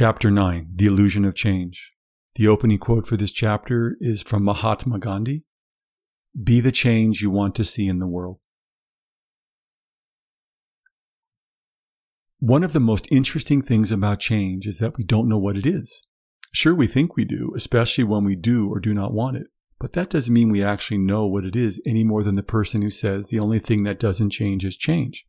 Chapter 0.00 0.30
9 0.30 0.66
The 0.76 0.86
Illusion 0.86 1.26
of 1.26 1.34
Change. 1.34 1.92
The 2.36 2.48
opening 2.48 2.78
quote 2.78 3.06
for 3.06 3.18
this 3.18 3.32
chapter 3.32 3.98
is 4.00 4.22
from 4.22 4.46
Mahatma 4.46 4.98
Gandhi 4.98 5.42
Be 6.42 6.62
the 6.62 6.72
change 6.72 7.20
you 7.20 7.30
want 7.30 7.54
to 7.56 7.66
see 7.66 7.86
in 7.86 7.98
the 7.98 8.08
world. 8.08 8.38
One 12.38 12.64
of 12.64 12.72
the 12.72 12.80
most 12.80 13.08
interesting 13.12 13.60
things 13.60 13.92
about 13.92 14.20
change 14.20 14.66
is 14.66 14.78
that 14.78 14.96
we 14.96 15.04
don't 15.04 15.28
know 15.28 15.36
what 15.36 15.56
it 15.56 15.66
is. 15.66 16.02
Sure, 16.50 16.74
we 16.74 16.86
think 16.86 17.14
we 17.14 17.26
do, 17.26 17.52
especially 17.54 18.04
when 18.04 18.24
we 18.24 18.36
do 18.36 18.70
or 18.70 18.80
do 18.80 18.94
not 18.94 19.12
want 19.12 19.36
it. 19.36 19.48
But 19.78 19.92
that 19.92 20.08
doesn't 20.08 20.32
mean 20.32 20.48
we 20.48 20.64
actually 20.64 20.96
know 20.96 21.26
what 21.26 21.44
it 21.44 21.54
is 21.54 21.78
any 21.86 22.04
more 22.04 22.22
than 22.22 22.36
the 22.36 22.42
person 22.42 22.80
who 22.80 22.88
says 22.88 23.28
the 23.28 23.38
only 23.38 23.58
thing 23.58 23.84
that 23.84 24.00
doesn't 24.00 24.30
change 24.30 24.64
is 24.64 24.78
change. 24.78 25.26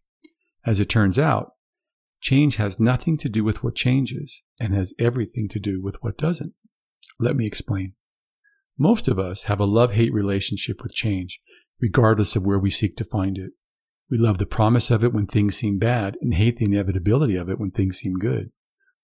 As 0.65 0.79
it 0.79 0.87
turns 0.87 1.19
out, 1.19 1.55
change 2.21 2.55
has 2.55 2.79
nothing 2.79 3.17
to 3.17 3.29
do 3.29 3.43
with 3.43 3.63
what 3.63 3.75
changes 3.75 4.41
and 4.59 4.73
has 4.73 4.93
everything 4.99 5.49
to 5.49 5.59
do 5.59 5.81
with 5.81 6.01
what 6.01 6.17
doesn't. 6.17 6.53
Let 7.19 7.35
me 7.35 7.45
explain. 7.45 7.93
Most 8.77 9.07
of 9.07 9.19
us 9.19 9.43
have 9.43 9.59
a 9.59 9.65
love 9.65 9.93
hate 9.93 10.13
relationship 10.13 10.81
with 10.81 10.93
change, 10.93 11.39
regardless 11.81 12.35
of 12.35 12.45
where 12.45 12.59
we 12.59 12.69
seek 12.69 12.95
to 12.97 13.03
find 13.03 13.37
it. 13.37 13.51
We 14.09 14.17
love 14.17 14.37
the 14.37 14.45
promise 14.45 14.91
of 14.91 15.03
it 15.03 15.13
when 15.13 15.27
things 15.27 15.57
seem 15.57 15.79
bad 15.79 16.17
and 16.21 16.33
hate 16.33 16.57
the 16.57 16.65
inevitability 16.65 17.35
of 17.35 17.49
it 17.49 17.59
when 17.59 17.71
things 17.71 17.99
seem 17.99 18.13
good. 18.15 18.51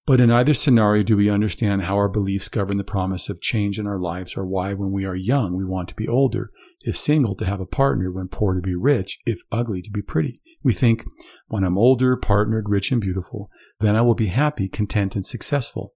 But 0.06 0.22
in 0.22 0.32
either 0.32 0.54
scenario, 0.54 1.04
do 1.04 1.18
we 1.18 1.30
understand 1.30 1.84
how 1.84 1.96
our 1.96 2.08
beliefs 2.08 2.50
govern 2.50 2.78
the 2.78 2.84
promise 2.84 3.30
of 3.30 3.42
change 3.42 3.78
in 3.78 3.88
our 3.88 4.00
lives, 4.00 4.38
or 4.38 4.46
why, 4.46 4.74
when 4.74 4.92
we 4.92 5.06
are 5.06 5.16
young, 5.16 5.56
we 5.56 5.66
want 5.66 5.90
to 5.90 5.96
be 5.96 6.08
older, 6.08 6.50
if 6.82 6.96
single, 6.96 7.36
to 7.36 7.46
have 7.46 7.60
a 7.60 7.66
partner, 7.66 8.12
when 8.12 8.28
poor, 8.28 8.54
to 8.54 8.62
be 8.62 8.76
rich, 8.76 9.20
if 9.26 9.42
ugly, 9.52 9.82
to 9.82 9.92
be 9.92 10.02
pretty? 10.02 10.36
We 10.64 10.74
think, 10.74 11.06
when 11.48 11.64
I'm 11.64 11.78
older, 11.78 12.16
partnered, 12.16 12.70
rich, 12.70 12.92
and 12.92 13.02
beautiful, 13.02 13.50
then 13.80 13.96
I 13.96 14.02
will 14.02 14.16
be 14.16 14.28
happy, 14.28 14.68
content, 14.68 15.16
and 15.16 15.26
successful. 15.26 15.94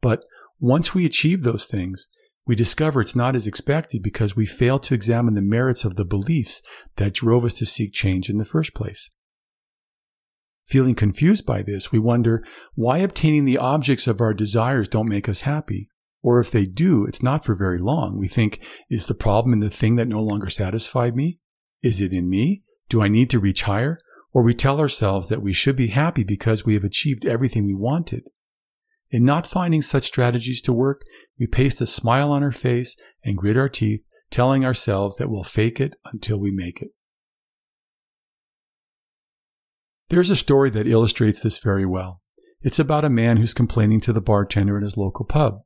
But 0.00 0.24
once 0.58 0.94
we 0.94 1.06
achieve 1.06 1.42
those 1.42 1.66
things, 1.66 2.08
we 2.46 2.54
discover 2.54 3.00
it's 3.00 3.16
not 3.16 3.36
as 3.36 3.46
expected 3.46 4.02
because 4.02 4.34
we 4.34 4.46
fail 4.46 4.78
to 4.80 4.94
examine 4.94 5.34
the 5.34 5.42
merits 5.42 5.84
of 5.84 5.96
the 5.96 6.04
beliefs 6.04 6.62
that 6.96 7.14
drove 7.14 7.44
us 7.44 7.54
to 7.54 7.66
seek 7.66 7.92
change 7.92 8.28
in 8.28 8.38
the 8.38 8.44
first 8.44 8.74
place. 8.74 9.08
Feeling 10.66 10.94
confused 10.94 11.46
by 11.46 11.62
this, 11.62 11.90
we 11.90 11.98
wonder 11.98 12.40
why 12.74 12.98
obtaining 12.98 13.44
the 13.44 13.58
objects 13.58 14.06
of 14.06 14.20
our 14.20 14.34
desires 14.34 14.88
don't 14.88 15.08
make 15.08 15.28
us 15.28 15.42
happy. 15.42 15.88
Or 16.22 16.40
if 16.40 16.50
they 16.50 16.64
do, 16.64 17.06
it's 17.06 17.22
not 17.22 17.44
for 17.44 17.54
very 17.54 17.78
long. 17.78 18.18
We 18.18 18.28
think, 18.28 18.66
is 18.90 19.06
the 19.06 19.14
problem 19.14 19.52
in 19.52 19.60
the 19.60 19.70
thing 19.70 19.96
that 19.96 20.08
no 20.08 20.18
longer 20.18 20.50
satisfied 20.50 21.16
me? 21.16 21.38
Is 21.82 22.00
it 22.00 22.12
in 22.12 22.28
me? 22.28 22.62
Do 22.88 23.02
I 23.02 23.08
need 23.08 23.30
to 23.30 23.38
reach 23.38 23.62
higher? 23.62 23.96
Or 24.32 24.42
we 24.42 24.54
tell 24.54 24.78
ourselves 24.78 25.28
that 25.28 25.42
we 25.42 25.52
should 25.52 25.76
be 25.76 25.88
happy 25.88 26.22
because 26.22 26.64
we 26.64 26.74
have 26.74 26.84
achieved 26.84 27.24
everything 27.24 27.64
we 27.64 27.74
wanted. 27.74 28.24
In 29.10 29.24
not 29.24 29.46
finding 29.46 29.82
such 29.82 30.04
strategies 30.04 30.62
to 30.62 30.72
work, 30.72 31.02
we 31.38 31.46
paste 31.46 31.80
a 31.80 31.86
smile 31.86 32.30
on 32.30 32.44
our 32.44 32.52
face 32.52 32.94
and 33.24 33.36
grit 33.36 33.56
our 33.56 33.68
teeth, 33.68 34.04
telling 34.30 34.64
ourselves 34.64 35.16
that 35.16 35.28
we'll 35.28 35.42
fake 35.42 35.80
it 35.80 35.94
until 36.12 36.38
we 36.38 36.52
make 36.52 36.80
it. 36.80 36.90
There's 40.10 40.30
a 40.30 40.36
story 40.36 40.70
that 40.70 40.86
illustrates 40.86 41.40
this 41.40 41.58
very 41.58 41.86
well. 41.86 42.20
It's 42.62 42.78
about 42.78 43.04
a 43.04 43.10
man 43.10 43.38
who's 43.38 43.54
complaining 43.54 44.00
to 44.02 44.12
the 44.12 44.20
bartender 44.20 44.76
at 44.76 44.82
his 44.82 44.96
local 44.96 45.24
pub. 45.24 45.62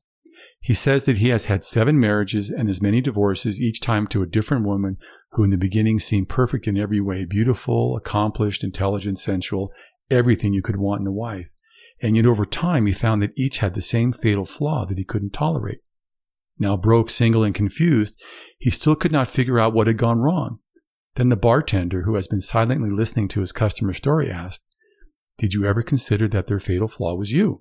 He 0.65 0.73
says 0.73 1.05
that 1.05 1.19
he 1.19 1.29
has 1.29 1.45
had 1.45 1.63
seven 1.63 2.01
marriages 2.01 2.49
and 2.49 2.71
as 2.71 2.81
many 2.81 3.03
divorces, 3.03 3.61
each 3.61 3.81
time 3.81 4.07
to 4.07 4.23
a 4.23 4.27
different 4.27 4.65
woman 4.65 4.97
who 5.33 5.45
in 5.45 5.51
the 5.51 5.59
beginning 5.59 6.01
seemed 6.01 6.31
perfect 6.31 6.67
in 6.67 6.79
every 6.79 7.03
way 7.03 7.27
beautiful, 7.27 7.95
accomplished, 7.99 8.65
intelligent, 8.65 9.19
sensual, 9.19 9.71
everything 10.11 10.55
you 10.55 10.63
could 10.63 10.79
want 10.79 11.03
in 11.03 11.07
a 11.07 11.13
wife. 11.13 11.53
And 12.01 12.17
yet 12.17 12.25
over 12.25 12.47
time, 12.47 12.87
he 12.87 12.93
found 12.93 13.21
that 13.21 13.35
each 13.37 13.59
had 13.59 13.75
the 13.75 13.83
same 13.83 14.11
fatal 14.11 14.47
flaw 14.47 14.87
that 14.87 14.97
he 14.97 15.05
couldn't 15.05 15.35
tolerate. 15.35 15.81
Now 16.59 16.79
broke, 16.79 17.11
single, 17.11 17.45
and 17.45 17.55
confused, 17.55 18.25
he 18.57 18.71
still 18.71 18.97
could 18.97 19.13
not 19.13 19.29
figure 19.29 19.59
out 19.59 19.75
what 19.75 19.87
had 19.87 19.99
gone 19.99 20.21
wrong. 20.21 20.61
Then 21.17 21.29
the 21.29 21.37
bartender, 21.37 22.05
who 22.05 22.15
has 22.15 22.27
been 22.27 22.41
silently 22.41 22.91
listening 22.91 23.29
to 23.29 23.41
his 23.41 23.53
customer's 23.53 23.99
story, 23.99 24.31
asked, 24.31 24.63
Did 25.37 25.53
you 25.53 25.67
ever 25.67 25.83
consider 25.83 26.27
that 26.29 26.47
their 26.47 26.59
fatal 26.59 26.89
flaw 26.89 27.17
was 27.17 27.33
you? 27.33 27.59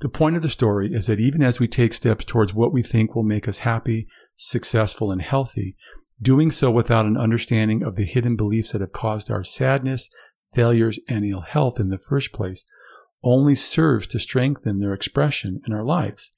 The 0.00 0.08
point 0.08 0.36
of 0.36 0.42
the 0.42 0.48
story 0.48 0.92
is 0.92 1.06
that 1.06 1.20
even 1.20 1.42
as 1.42 1.60
we 1.60 1.68
take 1.68 1.92
steps 1.92 2.24
towards 2.24 2.54
what 2.54 2.72
we 2.72 2.82
think 2.82 3.14
will 3.14 3.24
make 3.24 3.46
us 3.46 3.58
happy, 3.58 4.08
successful, 4.34 5.12
and 5.12 5.20
healthy, 5.20 5.76
doing 6.20 6.50
so 6.50 6.70
without 6.70 7.06
an 7.06 7.18
understanding 7.18 7.82
of 7.82 7.96
the 7.96 8.04
hidden 8.04 8.34
beliefs 8.34 8.72
that 8.72 8.80
have 8.80 8.92
caused 8.92 9.30
our 9.30 9.44
sadness, 9.44 10.08
failures, 10.52 10.98
and 11.08 11.24
ill 11.24 11.42
health 11.42 11.78
in 11.78 11.90
the 11.90 11.98
first 11.98 12.32
place 12.32 12.64
only 13.22 13.54
serves 13.54 14.06
to 14.06 14.18
strengthen 14.18 14.80
their 14.80 14.94
expression 14.94 15.60
in 15.66 15.74
our 15.74 15.84
lives. 15.84 16.30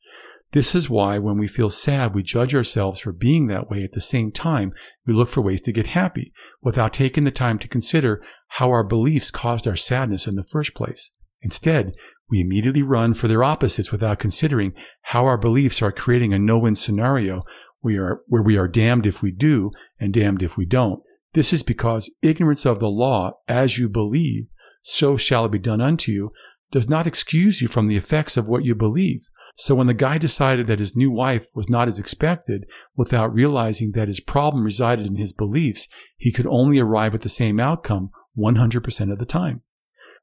This 0.51 0.75
is 0.75 0.91
why 0.91 1.19
when 1.19 1.39
we 1.39 1.47
feel 1.47 1.71
sad, 1.71 2.15
we 2.15 2.23
judge 2.23 2.55
ourselves 2.55 3.01
for 3.01 3.13
being 3.13 3.47
that 3.47 3.71
way. 3.71 3.85
At 3.85 3.93
the 3.93 4.01
same 4.01 4.33
time, 4.33 4.73
we 5.07 5.15
look 5.15 5.29
for 5.29 5.41
ways 5.41 5.63
to 5.63 5.73
get 5.73 5.87
happy 5.89 6.33
without 6.61 6.93
taking 6.93 7.25
the 7.25 7.31
time 7.31 7.59
to 7.61 7.69
consider 7.69 8.21
how 8.49 8.71
our 8.71 8.85
beliefs 8.85 9.31
caused 9.31 9.67
our 9.67 9.77
sadness 9.77 10.27
in 10.27 10.37
the 10.37 10.45
first 10.45 10.75
place. 10.75 11.11
Instead, 11.41 11.93
we 12.33 12.41
immediately 12.41 12.83
run 12.83 13.13
for 13.13 13.29
their 13.29 13.45
opposites 13.45 13.93
without 13.93 14.19
considering 14.19 14.73
how 15.03 15.27
our 15.27 15.37
beliefs 15.37 15.83
are 15.83 15.93
creating 15.93 16.33
a 16.33 16.39
no-win 16.39 16.75
scenario 16.75 17.41
we 17.83 17.99
are, 17.99 18.23
where 18.27 18.43
we 18.43 18.57
are 18.57 18.67
damned 18.67 19.07
if 19.07 19.21
we 19.21 19.31
do 19.31 19.71
and 20.01 20.15
damned 20.15 20.43
if 20.43 20.57
we 20.57 20.65
don't. 20.65 21.03
This 21.35 21.53
is 21.53 21.63
because 21.63 22.11
ignorance 22.23 22.65
of 22.65 22.81
the 22.81 22.89
law, 22.89 23.33
as 23.49 23.77
you 23.77 23.91
believe, 23.91 24.51
so 24.81 25.19
shall 25.19 25.45
it 25.45 25.53
be 25.53 25.59
done 25.59 25.83
unto 25.83 26.11
you, 26.11 26.31
does 26.71 26.89
not 26.89 27.07
excuse 27.07 27.61
you 27.61 27.69
from 27.69 27.87
the 27.87 27.99
effects 27.99 28.39
of 28.39 28.49
what 28.49 28.65
you 28.65 28.75
believe. 28.75 29.29
So 29.57 29.75
when 29.75 29.87
the 29.87 29.93
guy 29.93 30.17
decided 30.17 30.69
that 30.69 30.79
his 30.79 30.97
new 30.97 31.11
wife 31.11 31.49
was 31.55 31.69
not 31.69 31.87
as 31.87 31.99
expected, 31.99 32.65
without 32.97 33.35
realizing 33.35 33.93
that 33.93 34.09
his 34.09 34.21
problem 34.21 34.65
resided 34.65 35.07
in 35.07 35.17
his 35.17 35.35
beliefs, 35.35 35.87
he 36.17 36.33
could 36.33 36.47
only 36.47 36.79
arrive 36.79 37.15
at 37.15 37.21
the 37.21 37.29
same 37.29 37.61
outcome 37.61 38.11
100% 38.39 39.13
of 39.13 39.19
the 39.19 39.27
time. 39.27 39.61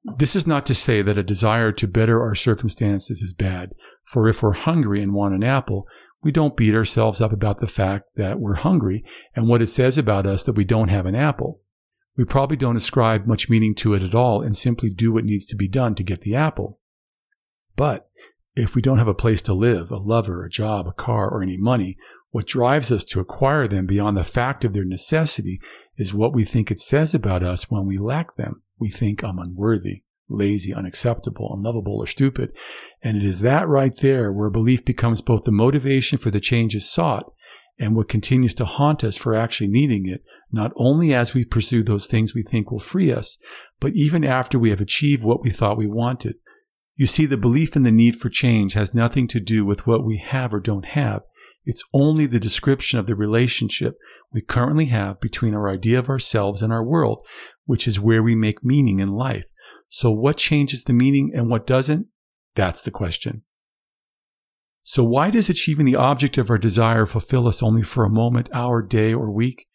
This 0.03 0.35
is 0.35 0.47
not 0.47 0.65
to 0.67 0.73
say 0.73 1.01
that 1.01 1.17
a 1.17 1.23
desire 1.23 1.71
to 1.73 1.87
better 1.87 2.21
our 2.21 2.35
circumstances 2.35 3.21
is 3.21 3.33
bad, 3.33 3.73
for 4.03 4.27
if 4.27 4.41
we're 4.41 4.53
hungry 4.53 5.01
and 5.01 5.13
want 5.13 5.35
an 5.35 5.43
apple, 5.43 5.85
we 6.21 6.31
don't 6.31 6.57
beat 6.57 6.75
ourselves 6.75 7.21
up 7.21 7.31
about 7.31 7.59
the 7.59 7.67
fact 7.67 8.05
that 8.15 8.39
we're 8.39 8.55
hungry 8.55 9.03
and 9.35 9.47
what 9.47 9.61
it 9.61 9.67
says 9.67 9.97
about 9.97 10.25
us 10.25 10.43
that 10.43 10.55
we 10.55 10.65
don't 10.65 10.89
have 10.89 11.05
an 11.05 11.15
apple. 11.15 11.61
We 12.17 12.25
probably 12.25 12.57
don't 12.57 12.75
ascribe 12.75 13.25
much 13.25 13.49
meaning 13.49 13.75
to 13.75 13.93
it 13.93 14.03
at 14.03 14.15
all 14.15 14.41
and 14.41 14.55
simply 14.55 14.89
do 14.89 15.13
what 15.13 15.23
needs 15.23 15.45
to 15.47 15.55
be 15.55 15.69
done 15.69 15.95
to 15.95 16.03
get 16.03 16.21
the 16.21 16.35
apple. 16.35 16.79
But 17.75 18.09
if 18.55 18.75
we 18.75 18.81
don't 18.81 18.97
have 18.97 19.07
a 19.07 19.13
place 19.13 19.41
to 19.43 19.53
live, 19.53 19.91
a 19.91 19.97
lover, 19.97 20.43
a 20.43 20.49
job, 20.49 20.87
a 20.87 20.91
car, 20.91 21.29
or 21.29 21.41
any 21.41 21.57
money, 21.57 21.97
what 22.31 22.45
drives 22.45 22.91
us 22.91 23.03
to 23.05 23.21
acquire 23.21 23.67
them 23.67 23.85
beyond 23.85 24.17
the 24.17 24.23
fact 24.23 24.65
of 24.65 24.73
their 24.73 24.85
necessity 24.85 25.57
is 25.97 26.13
what 26.13 26.33
we 26.33 26.43
think 26.43 26.69
it 26.69 26.79
says 26.79 27.13
about 27.13 27.41
us 27.41 27.71
when 27.71 27.85
we 27.85 27.97
lack 27.97 28.33
them. 28.33 28.63
We 28.79 28.89
think 28.89 29.23
I'm 29.23 29.39
unworthy, 29.39 30.03
lazy, 30.29 30.73
unacceptable, 30.73 31.51
unlovable, 31.53 31.99
or 31.99 32.07
stupid. 32.07 32.51
And 33.01 33.17
it 33.17 33.23
is 33.23 33.41
that 33.41 33.67
right 33.67 33.95
there 34.01 34.31
where 34.31 34.49
belief 34.49 34.85
becomes 34.85 35.21
both 35.21 35.43
the 35.43 35.51
motivation 35.51 36.17
for 36.17 36.31
the 36.31 36.39
changes 36.39 36.89
sought 36.89 37.31
and 37.77 37.95
what 37.95 38.09
continues 38.09 38.53
to 38.55 38.65
haunt 38.65 39.03
us 39.03 39.15
for 39.15 39.33
actually 39.33 39.69
needing 39.69 40.05
it, 40.07 40.21
not 40.51 40.73
only 40.75 41.13
as 41.13 41.33
we 41.33 41.45
pursue 41.45 41.81
those 41.81 42.07
things 42.07 42.33
we 42.33 42.43
think 42.43 42.71
will 42.71 42.79
free 42.79 43.11
us, 43.11 43.37
but 43.79 43.93
even 43.93 44.25
after 44.25 44.59
we 44.59 44.69
have 44.69 44.81
achieved 44.81 45.23
what 45.23 45.41
we 45.41 45.49
thought 45.49 45.77
we 45.77 45.87
wanted. 45.87 46.35
You 46.95 47.07
see, 47.07 47.25
the 47.25 47.37
belief 47.37 47.77
in 47.77 47.83
the 47.83 47.91
need 47.91 48.17
for 48.17 48.29
change 48.29 48.73
has 48.73 48.93
nothing 48.93 49.27
to 49.29 49.39
do 49.39 49.65
with 49.65 49.87
what 49.87 50.03
we 50.03 50.17
have 50.17 50.53
or 50.53 50.59
don't 50.59 50.85
have. 50.85 51.21
It's 51.65 51.83
only 51.93 52.25
the 52.25 52.39
description 52.39 52.99
of 52.99 53.05
the 53.05 53.15
relationship 53.15 53.97
we 54.31 54.41
currently 54.41 54.85
have 54.85 55.19
between 55.19 55.53
our 55.53 55.69
idea 55.69 55.99
of 55.99 56.09
ourselves 56.09 56.61
and 56.61 56.71
our 56.71 56.83
world, 56.83 57.25
which 57.65 57.87
is 57.87 57.99
where 57.99 58.23
we 58.23 58.35
make 58.35 58.63
meaning 58.63 58.99
in 58.99 59.09
life. 59.09 59.45
So 59.89 60.11
what 60.11 60.37
changes 60.37 60.83
the 60.83 60.93
meaning 60.93 61.31
and 61.33 61.49
what 61.49 61.67
doesn't? 61.67 62.07
That's 62.55 62.81
the 62.81 62.91
question. 62.91 63.43
So 64.83 65.03
why 65.03 65.29
does 65.29 65.49
achieving 65.49 65.85
the 65.85 65.95
object 65.95 66.37
of 66.37 66.49
our 66.49 66.57
desire 66.57 67.05
fulfill 67.05 67.47
us 67.47 67.61
only 67.61 67.83
for 67.83 68.03
a 68.03 68.09
moment, 68.09 68.49
hour, 68.53 68.81
day, 68.81 69.13
or 69.13 69.31
week? 69.31 69.67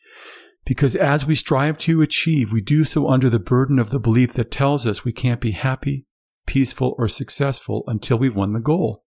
Because 0.64 0.96
as 0.96 1.26
we 1.26 1.34
strive 1.34 1.78
to 1.78 2.00
achieve, 2.00 2.50
we 2.50 2.60
do 2.60 2.84
so 2.84 3.08
under 3.08 3.28
the 3.28 3.38
burden 3.38 3.78
of 3.78 3.90
the 3.90 4.00
belief 4.00 4.32
that 4.32 4.50
tells 4.50 4.86
us 4.86 5.04
we 5.04 5.12
can't 5.12 5.40
be 5.40 5.52
happy, 5.52 6.06
peaceful, 6.46 6.94
or 6.98 7.06
successful 7.06 7.84
until 7.86 8.18
we've 8.18 8.34
won 8.34 8.54
the 8.54 8.60
goal. 8.60 9.03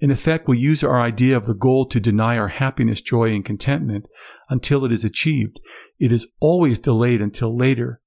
In 0.00 0.10
effect, 0.10 0.48
we 0.48 0.58
use 0.58 0.84
our 0.84 1.00
idea 1.00 1.36
of 1.36 1.46
the 1.46 1.54
goal 1.54 1.86
to 1.86 2.00
deny 2.00 2.38
our 2.38 2.48
happiness, 2.48 3.02
joy, 3.02 3.34
and 3.34 3.44
contentment 3.44 4.06
until 4.48 4.84
it 4.84 4.92
is 4.92 5.04
achieved. 5.04 5.58
It 5.98 6.12
is 6.12 6.28
always 6.40 6.78
delayed 6.78 7.20
until 7.20 7.56
later. 7.56 8.00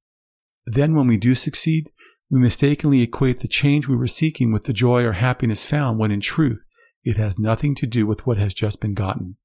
Then, 0.66 0.96
when 0.96 1.08
we 1.08 1.18
do 1.18 1.36
succeed, 1.36 1.90
we 2.30 2.40
mistakenly 2.40 3.02
equate 3.02 3.40
the 3.42 3.48
change 3.48 3.88
we 3.88 3.98
were 3.98 4.08
seeking 4.08 4.54
with 4.54 4.64
the 4.64 4.74
joy 4.74 5.04
or 5.04 5.14
happiness 5.14 5.66
found 5.66 6.00
when 6.00 6.12
in 6.12 6.22
truth, 6.22 6.66
it 7.04 7.18
has 7.18 7.38
nothing 7.38 7.76
to 7.76 7.86
do 7.86 8.08
with 8.08 8.26
what 8.26 8.38
has 8.38 8.54
just 8.54 8.80
been 8.80 8.94
gotten. 8.94 9.36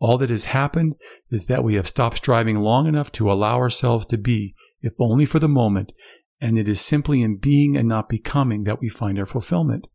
All 0.00 0.18
that 0.18 0.30
has 0.30 0.44
happened 0.46 0.96
is 1.30 1.46
that 1.46 1.64
we 1.64 1.74
have 1.74 1.88
stopped 1.88 2.18
striving 2.18 2.56
long 2.56 2.86
enough 2.86 3.10
to 3.12 3.30
allow 3.30 3.56
ourselves 3.56 4.06
to 4.06 4.18
be, 4.18 4.54
if 4.82 4.92
only 5.00 5.24
for 5.24 5.38
the 5.38 5.48
moment, 5.48 5.92
and 6.40 6.58
it 6.58 6.68
is 6.68 6.80
simply 6.80 7.22
in 7.22 7.36
being 7.36 7.76
and 7.76 7.88
not 7.88 8.08
becoming 8.08 8.64
that 8.64 8.80
we 8.80 8.88
find 8.88 9.18
our 9.18 9.26
fulfillment. 9.26 9.86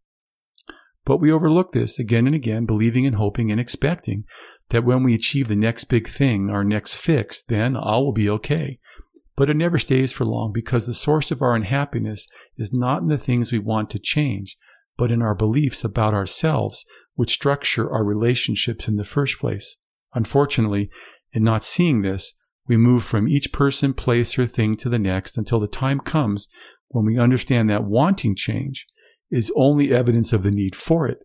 But 1.06 1.18
we 1.18 1.32
overlook 1.32 1.72
this 1.72 2.00
again 2.00 2.26
and 2.26 2.36
again, 2.36 2.66
believing 2.66 3.06
and 3.06 3.16
hoping 3.16 3.52
and 3.52 3.60
expecting 3.60 4.26
that 4.70 4.84
when 4.84 5.04
we 5.04 5.14
achieve 5.14 5.48
the 5.48 5.56
next 5.56 5.86
big 5.86 6.08
thing, 6.08 6.50
our 6.50 6.64
next 6.64 6.96
fix, 6.96 7.44
then 7.44 7.76
all 7.76 8.06
will 8.06 8.12
be 8.12 8.30
okay. 8.30 8.80
But 9.36 9.50
it 9.50 9.56
never 9.56 9.78
stays 9.78 10.12
for 10.12 10.26
long 10.26 10.52
because 10.52 10.88
the 10.88 10.94
source 10.94 11.30
of 11.30 11.42
our 11.42 11.54
unhappiness 11.54 12.28
is 12.58 12.74
not 12.74 13.04
in 13.04 13.10
the 13.10 13.18
things 13.18 13.52
we 13.52 13.60
want 13.60 13.90
to 13.92 14.00
change, 14.00 14.58
but 14.98 15.12
in 15.12 15.22
our 15.22 15.36
beliefs 15.36 15.84
about 15.84 16.14
ourselves, 16.14 16.86
which 17.14 17.34
structure 17.34 17.92
our 17.92 18.04
relationships 18.04 18.88
in 18.88 18.96
the 18.96 19.04
first 19.04 19.38
place. 19.40 19.76
Unfortunately, 20.14 20.90
in 21.34 21.44
not 21.44 21.64
seeing 21.64 22.02
this, 22.02 22.34
we 22.68 22.78
move 22.78 23.04
from 23.04 23.28
each 23.28 23.52
person, 23.52 23.94
place, 23.94 24.40
or 24.40 24.48
thing 24.48 24.76
to 24.78 24.90
the 24.90 24.98
next 24.98 25.38
until 25.38 25.60
the 25.60 25.68
time 25.68 26.00
comes 26.00 26.48
when 26.88 27.06
we 27.06 27.20
understand 27.20 27.70
that 27.70 27.84
wanting 27.84 28.36
change 28.36 28.88
is 29.36 29.52
only 29.56 29.94
evidence 29.94 30.32
of 30.32 30.44
the 30.44 30.52
need 30.52 30.76
for 30.76 31.08
it, 31.08 31.20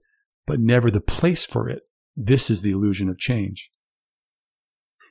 but 0.46 0.58
never 0.58 0.90
the 0.90 1.00
place 1.00 1.46
for 1.46 1.68
it. 1.68 1.82
This 2.16 2.50
is 2.50 2.62
the 2.62 2.72
illusion 2.72 3.08
of 3.08 3.18
change. 3.18 3.70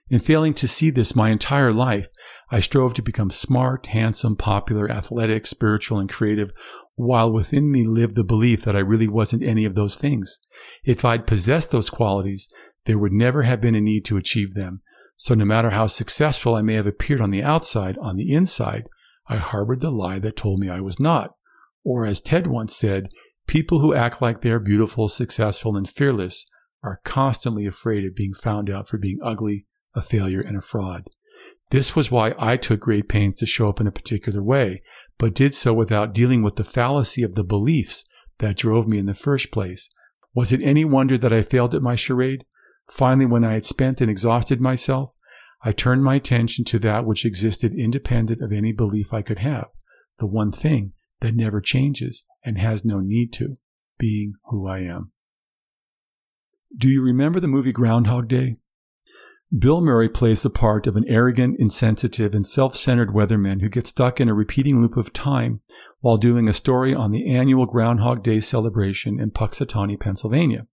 In 0.09 0.19
failing 0.19 0.53
to 0.55 0.67
see 0.67 0.89
this 0.89 1.15
my 1.15 1.29
entire 1.29 1.71
life, 1.71 2.09
I 2.51 2.59
strove 2.59 2.93
to 2.95 3.01
become 3.01 3.29
smart, 3.29 3.85
handsome, 3.87 4.35
popular, 4.35 4.91
athletic, 4.91 5.45
spiritual, 5.45 5.99
and 5.99 6.09
creative, 6.09 6.51
while 6.95 7.31
within 7.31 7.71
me 7.71 7.85
lived 7.85 8.15
the 8.15 8.23
belief 8.23 8.63
that 8.65 8.75
I 8.75 8.79
really 8.79 9.07
wasn't 9.07 9.47
any 9.47 9.63
of 9.63 9.75
those 9.75 9.95
things. 9.95 10.39
If 10.83 11.05
I'd 11.05 11.27
possessed 11.27 11.71
those 11.71 11.89
qualities, 11.89 12.49
there 12.85 12.97
would 12.97 13.13
never 13.13 13.43
have 13.43 13.61
been 13.61 13.75
a 13.75 13.81
need 13.81 14.03
to 14.05 14.17
achieve 14.17 14.55
them. 14.55 14.81
So 15.15 15.35
no 15.35 15.45
matter 15.45 15.69
how 15.69 15.87
successful 15.87 16.55
I 16.55 16.63
may 16.63 16.73
have 16.73 16.87
appeared 16.87 17.21
on 17.21 17.31
the 17.31 17.43
outside, 17.43 17.97
on 18.01 18.17
the 18.17 18.33
inside, 18.33 18.87
I 19.27 19.37
harbored 19.37 19.79
the 19.79 19.91
lie 19.91 20.19
that 20.19 20.35
told 20.35 20.59
me 20.59 20.69
I 20.69 20.81
was 20.81 20.99
not. 20.99 21.35
Or 21.89 22.05
as 22.05 22.21
Ted 22.21 22.45
once 22.45 22.75
said, 22.75 23.09
people 23.47 23.79
who 23.79 23.95
act 23.95 24.21
like 24.21 24.41
they're 24.41 24.59
beautiful, 24.59 25.07
successful, 25.07 25.75
and 25.75 25.89
fearless 25.89 26.45
are 26.83 27.01
constantly 27.03 27.65
afraid 27.65 28.05
of 28.05 28.13
being 28.13 28.35
found 28.35 28.69
out 28.69 28.87
for 28.87 28.99
being 28.99 29.17
ugly, 29.23 29.65
a 29.95 30.03
failure, 30.03 30.39
and 30.39 30.55
a 30.55 30.61
fraud. 30.61 31.07
This 31.71 31.95
was 31.95 32.11
why 32.11 32.35
I 32.37 32.57
took 32.57 32.81
great 32.81 33.09
pains 33.09 33.37
to 33.37 33.47
show 33.47 33.69
up 33.69 33.81
in 33.81 33.87
a 33.87 33.91
particular 33.91 34.43
way, 34.43 34.77
but 35.17 35.33
did 35.33 35.55
so 35.55 35.73
without 35.73 36.13
dealing 36.13 36.43
with 36.43 36.57
the 36.57 36.63
fallacy 36.63 37.23
of 37.23 37.33
the 37.33 37.43
beliefs 37.43 38.05
that 38.37 38.57
drove 38.57 38.87
me 38.87 38.99
in 38.99 39.07
the 39.07 39.15
first 39.15 39.49
place. 39.49 39.89
Was 40.35 40.53
it 40.53 40.61
any 40.61 40.85
wonder 40.85 41.17
that 41.17 41.33
I 41.33 41.41
failed 41.41 41.73
at 41.73 41.81
my 41.81 41.95
charade? 41.95 42.45
Finally, 42.87 43.25
when 43.25 43.43
I 43.43 43.53
had 43.53 43.65
spent 43.65 43.99
and 43.99 44.11
exhausted 44.11 44.61
myself, 44.61 45.15
I 45.63 45.71
turned 45.71 46.03
my 46.03 46.13
attention 46.13 46.65
to 46.65 46.77
that 46.77 47.03
which 47.03 47.25
existed 47.25 47.73
independent 47.73 48.43
of 48.43 48.51
any 48.51 48.73
belief 48.73 49.11
I 49.11 49.23
could 49.23 49.39
have, 49.39 49.69
the 50.19 50.27
one 50.27 50.51
thing 50.51 50.93
that 51.21 51.35
never 51.35 51.61
changes 51.61 52.23
and 52.43 52.57
has 52.57 52.85
no 52.85 52.99
need 52.99 53.33
to, 53.33 53.55
being 53.97 54.33
who 54.45 54.67
I 54.67 54.79
am. 54.79 55.11
Do 56.77 56.87
you 56.89 57.01
remember 57.01 57.39
the 57.39 57.47
movie 57.47 57.71
Groundhog 57.71 58.27
Day? 58.27 58.53
Bill 59.57 59.81
Murray 59.81 60.09
plays 60.09 60.43
the 60.43 60.51
part 60.51 60.85
of 60.85 60.95
an 60.95 61.05
arrogant, 61.07 61.55
insensitive, 61.59 62.35
and 62.35 62.45
self-centered 62.45 63.09
weatherman 63.09 63.61
who 63.61 63.69
gets 63.69 63.89
stuck 63.89 64.21
in 64.21 64.29
a 64.29 64.33
repeating 64.35 64.79
loop 64.79 64.95
of 64.95 65.11
time 65.11 65.61
while 66.01 66.17
doing 66.17 66.47
a 66.47 66.53
story 66.53 66.93
on 66.93 67.11
the 67.11 67.27
annual 67.27 67.65
Groundhog 67.65 68.23
Day 68.23 68.39
celebration 68.39 69.19
in 69.19 69.31
Punxsutawney, 69.31 69.99
Pennsylvania. 69.99 70.67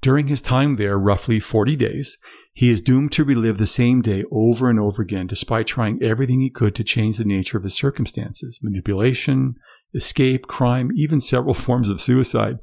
During 0.00 0.28
his 0.28 0.40
time 0.40 0.74
there, 0.74 0.98
roughly 0.98 1.38
40 1.38 1.76
days, 1.76 2.18
he 2.54 2.70
is 2.70 2.80
doomed 2.80 3.10
to 3.12 3.24
relive 3.24 3.58
the 3.58 3.66
same 3.66 4.00
day 4.00 4.22
over 4.30 4.70
and 4.70 4.78
over 4.78 5.02
again, 5.02 5.26
despite 5.26 5.66
trying 5.66 6.00
everything 6.00 6.40
he 6.40 6.50
could 6.50 6.74
to 6.76 6.84
change 6.84 7.18
the 7.18 7.24
nature 7.24 7.58
of 7.58 7.64
his 7.64 7.74
circumstances 7.74 8.60
manipulation, 8.62 9.56
escape, 9.92 10.46
crime, 10.46 10.90
even 10.94 11.20
several 11.20 11.54
forms 11.54 11.88
of 11.88 12.00
suicide. 12.00 12.58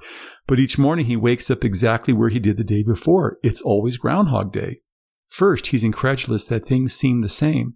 But 0.48 0.60
each 0.60 0.78
morning 0.78 1.06
he 1.06 1.18
wakes 1.18 1.52
up 1.52 1.66
exactly 1.66 2.14
where 2.14 2.30
he 2.30 2.40
did 2.40 2.56
the 2.56 2.64
day 2.64 2.84
before. 2.84 3.38
It's 3.44 3.62
always 3.62 3.98
Groundhog 3.98 4.54
Day. 4.54 4.76
First, 5.28 5.68
he's 5.68 5.84
incredulous 5.84 6.46
that 6.48 6.66
things 6.66 6.94
seem 6.96 7.22
the 7.22 7.30
same. 7.30 7.74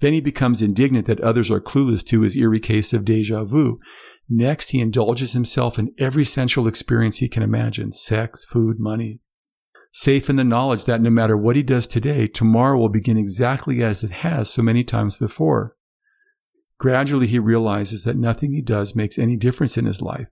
Then 0.00 0.14
he 0.14 0.20
becomes 0.20 0.62
indignant 0.62 1.06
that 1.06 1.20
others 1.20 1.50
are 1.50 1.60
clueless 1.60 2.04
to 2.06 2.22
his 2.22 2.36
eerie 2.36 2.60
case 2.60 2.92
of 2.94 3.04
deja 3.04 3.44
vu. 3.44 3.76
Next, 4.28 4.70
he 4.70 4.80
indulges 4.80 5.32
himself 5.32 5.78
in 5.78 5.90
every 5.98 6.24
sensual 6.24 6.66
experience 6.66 7.18
he 7.18 7.28
can 7.28 7.42
imagine 7.42 7.92
sex, 7.92 8.44
food, 8.44 8.76
money. 8.78 9.20
Safe 9.90 10.28
in 10.28 10.36
the 10.36 10.44
knowledge 10.44 10.84
that 10.84 11.02
no 11.02 11.10
matter 11.10 11.36
what 11.36 11.56
he 11.56 11.62
does 11.62 11.86
today, 11.86 12.26
tomorrow 12.26 12.78
will 12.78 12.88
begin 12.88 13.16
exactly 13.16 13.82
as 13.82 14.04
it 14.04 14.10
has 14.10 14.50
so 14.50 14.62
many 14.62 14.84
times 14.84 15.16
before. 15.16 15.70
Gradually, 16.78 17.26
he 17.26 17.38
realizes 17.38 18.04
that 18.04 18.16
nothing 18.16 18.52
he 18.52 18.62
does 18.62 18.94
makes 18.94 19.18
any 19.18 19.36
difference 19.36 19.76
in 19.76 19.86
his 19.86 20.00
life 20.00 20.28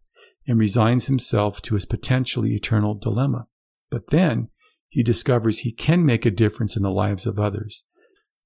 and 0.47 0.58
resigns 0.58 1.06
himself 1.06 1.61
to 1.62 1.75
his 1.75 1.85
potentially 1.85 2.55
eternal 2.55 2.94
dilemma. 2.94 3.49
But 3.91 4.08
then, 4.08 4.49
he 4.88 5.03
discovers 5.03 5.61
he 5.61 5.73
can 5.73 6.06
make 6.06 6.25
a 6.25 6.31
difference 6.31 6.76
in 6.76 6.82
the 6.82 6.91
lives 6.91 7.26
of 7.26 7.38
others. 7.38 7.85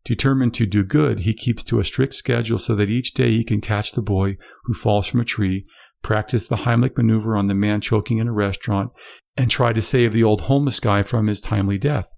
Determined 0.05 0.55
to 0.55 0.65
do 0.67 0.83
good, 0.83 1.21
he 1.21 1.35
keeps 1.35 1.62
to 1.65 1.79
a 1.79 1.85
strict 1.85 2.15
schedule 2.15 2.59
so 2.59 2.75
that 2.75 2.89
each 2.89 3.12
day 3.12 3.33
he 3.33 3.45
can 3.45 3.61
catch 3.61 3.93
the 3.93 4.01
boy 4.01 4.37
who 4.65 4.73
falls 4.73 5.07
from 5.07 5.21
a 5.21 5.25
tree, 5.25 5.65
practice 6.03 6.49
the 6.49 6.57
Heimlich 6.57 6.97
maneuver 6.97 7.37
on 7.37 7.49
the 7.49 7.55
man 7.55 7.83
choking 7.83 8.17
in 8.17 8.29
a 8.29 8.33
restaurant, 8.33 8.93
and 9.41 9.51
try 9.51 9.73
to 9.73 9.81
save 9.81 10.13
the 10.13 10.23
old 10.23 10.43
homeless 10.43 10.79
guy 10.79 11.03
from 11.03 11.27
his 11.27 11.41
timely 11.41 11.79
death. 11.79 12.13